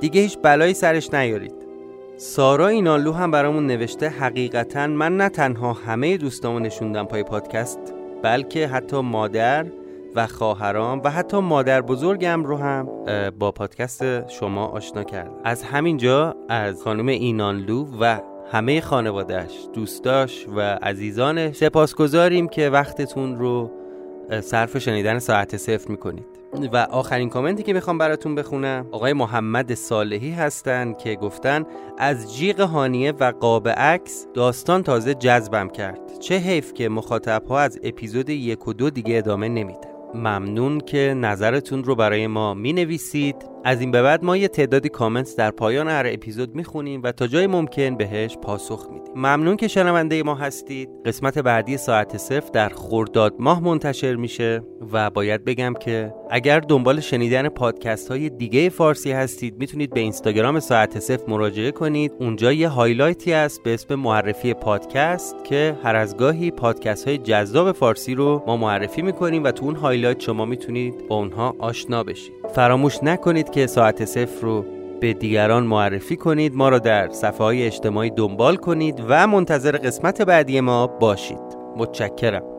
دیگه 0.00 0.20
هیچ 0.20 0.38
بلایی 0.42 0.74
سرش 0.74 1.14
نیارید. 1.14 1.54
سارا 2.16 2.68
اینالو 2.68 3.12
هم 3.12 3.30
برامون 3.30 3.66
نوشته 3.66 4.08
حقیقتا 4.08 4.86
من 4.86 5.16
نه 5.16 5.28
تنها 5.28 5.72
همه 5.72 6.16
دوستامو 6.16 6.58
نشوندم 6.58 7.04
پای 7.04 7.22
پادکست 7.22 7.95
بلکه 8.22 8.66
حتی 8.68 9.00
مادر 9.00 9.66
و 10.14 10.26
خواهرام 10.26 11.00
و 11.04 11.10
حتی 11.10 11.40
مادر 11.40 11.80
بزرگم 11.80 12.44
رو 12.44 12.56
هم 12.56 12.88
با 13.38 13.52
پادکست 13.52 14.28
شما 14.28 14.66
آشنا 14.66 15.04
کرد. 15.04 15.30
از 15.44 15.62
همینجا 15.62 16.36
از 16.48 16.82
خانم 16.82 17.06
اینانلو 17.06 17.86
و 18.00 18.20
همه 18.52 18.80
خانوادهش 18.80 19.68
دوستاش 19.74 20.46
و 20.56 20.60
عزیزانش 20.60 21.56
سپاسگزاریم 21.56 22.48
که 22.48 22.70
وقتتون 22.70 23.36
رو 23.36 23.70
صرف 24.40 24.78
شنیدن 24.78 25.18
ساعت 25.18 25.56
صفر 25.56 25.90
می‌کنید. 25.90 26.35
و 26.72 26.76
آخرین 26.76 27.28
کامنتی 27.28 27.62
که 27.62 27.72
می‌خوام 27.72 27.98
براتون 27.98 28.34
بخونم. 28.34 28.86
آقای 28.92 29.12
محمد 29.12 29.74
صالحی 29.74 30.30
هستن 30.30 30.92
که 30.92 31.14
گفتن 31.14 31.64
از 31.98 32.36
جیغ 32.36 32.60
هانیه 32.60 33.12
و 33.12 33.32
قاب 33.40 33.68
عکس 33.68 34.26
داستان 34.34 34.82
تازه 34.82 35.14
جذبم 35.14 35.68
کرد. 35.68 36.18
چه 36.20 36.34
حیف 36.34 36.72
که 36.72 36.88
مخاطب 36.88 37.42
ها 37.48 37.60
از 37.60 37.78
اپیزود 37.82 38.30
یک 38.30 38.68
و 38.68 38.72
دو 38.72 38.90
دیگه 38.90 39.18
ادامه 39.18 39.48
نمیده 39.48 39.88
ممنون 40.14 40.80
که 40.80 41.14
نظرتون 41.16 41.84
رو 41.84 41.94
برای 41.94 42.26
ما 42.26 42.54
می 42.54 42.72
نویسید 42.72 43.36
از 43.66 43.80
این 43.80 43.90
به 43.90 44.02
بعد 44.02 44.24
ما 44.24 44.36
یه 44.36 44.48
تعدادی 44.48 44.88
کامنت 44.88 45.36
در 45.36 45.50
پایان 45.50 45.88
هر 45.88 46.06
اپیزود 46.08 46.54
می‌خونیم 46.54 47.00
و 47.02 47.12
تا 47.12 47.26
جای 47.26 47.46
ممکن 47.46 47.96
بهش 47.96 48.36
پاسخ 48.36 48.86
میدیم. 48.92 49.12
ممنون 49.16 49.56
که 49.56 49.68
شنونده 49.68 50.22
ما 50.22 50.34
هستید. 50.34 50.88
قسمت 51.04 51.38
بعدی 51.38 51.76
ساعت 51.76 52.16
صفر 52.16 52.50
در 52.52 52.68
خرداد 52.68 53.34
ماه 53.38 53.62
منتشر 53.62 54.14
میشه 54.14 54.62
و 54.92 55.10
باید 55.10 55.44
بگم 55.44 55.74
که 55.80 56.14
اگر 56.30 56.60
دنبال 56.60 57.00
شنیدن 57.00 57.48
پادکست 57.48 58.08
های 58.08 58.30
دیگه 58.30 58.68
فارسی 58.68 59.12
هستید 59.12 59.58
می‌تونید 59.58 59.94
به 59.94 60.00
اینستاگرام 60.00 60.60
ساعت 60.60 60.98
صفر 60.98 61.30
مراجعه 61.30 61.70
کنید. 61.70 62.12
اونجا 62.20 62.52
یه 62.52 62.68
highlight 62.68 63.26
ی 63.26 63.32
هست 63.32 63.62
به 63.62 63.74
اسم 63.74 63.94
معرفی 63.94 64.54
پادکست 64.54 65.44
که 65.44 65.76
هر 65.82 65.96
از 65.96 66.16
گاهی 66.16 66.50
پادکست 66.50 67.08
های 67.08 67.18
جذاب 67.18 67.72
فارسی 67.72 68.14
رو 68.14 68.42
ما 68.46 68.56
معرفی 68.56 69.02
می‌کنیم 69.02 69.44
و 69.44 69.50
تو 69.50 69.64
اون 69.64 69.76
highlight 69.76 70.20
شما 70.20 70.44
می‌تونید 70.44 71.08
با 71.08 71.16
اونها 71.16 71.54
آشنا 71.58 72.02
بشید. 72.02 72.32
فراموش 72.54 73.02
نکنید 73.02 73.50
که 73.56 73.66
ساعت 73.66 74.04
صفر 74.04 74.42
رو 74.42 74.64
به 75.00 75.12
دیگران 75.12 75.62
معرفی 75.64 76.16
کنید 76.16 76.54
ما 76.54 76.68
را 76.68 76.78
در 76.78 77.08
صفحه 77.10 77.38
های 77.38 77.66
اجتماعی 77.66 78.10
دنبال 78.10 78.56
کنید 78.56 79.02
و 79.08 79.26
منتظر 79.26 79.76
قسمت 79.76 80.22
بعدی 80.22 80.60
ما 80.60 80.86
باشید. 80.86 81.56
متشکرم. 81.76 82.55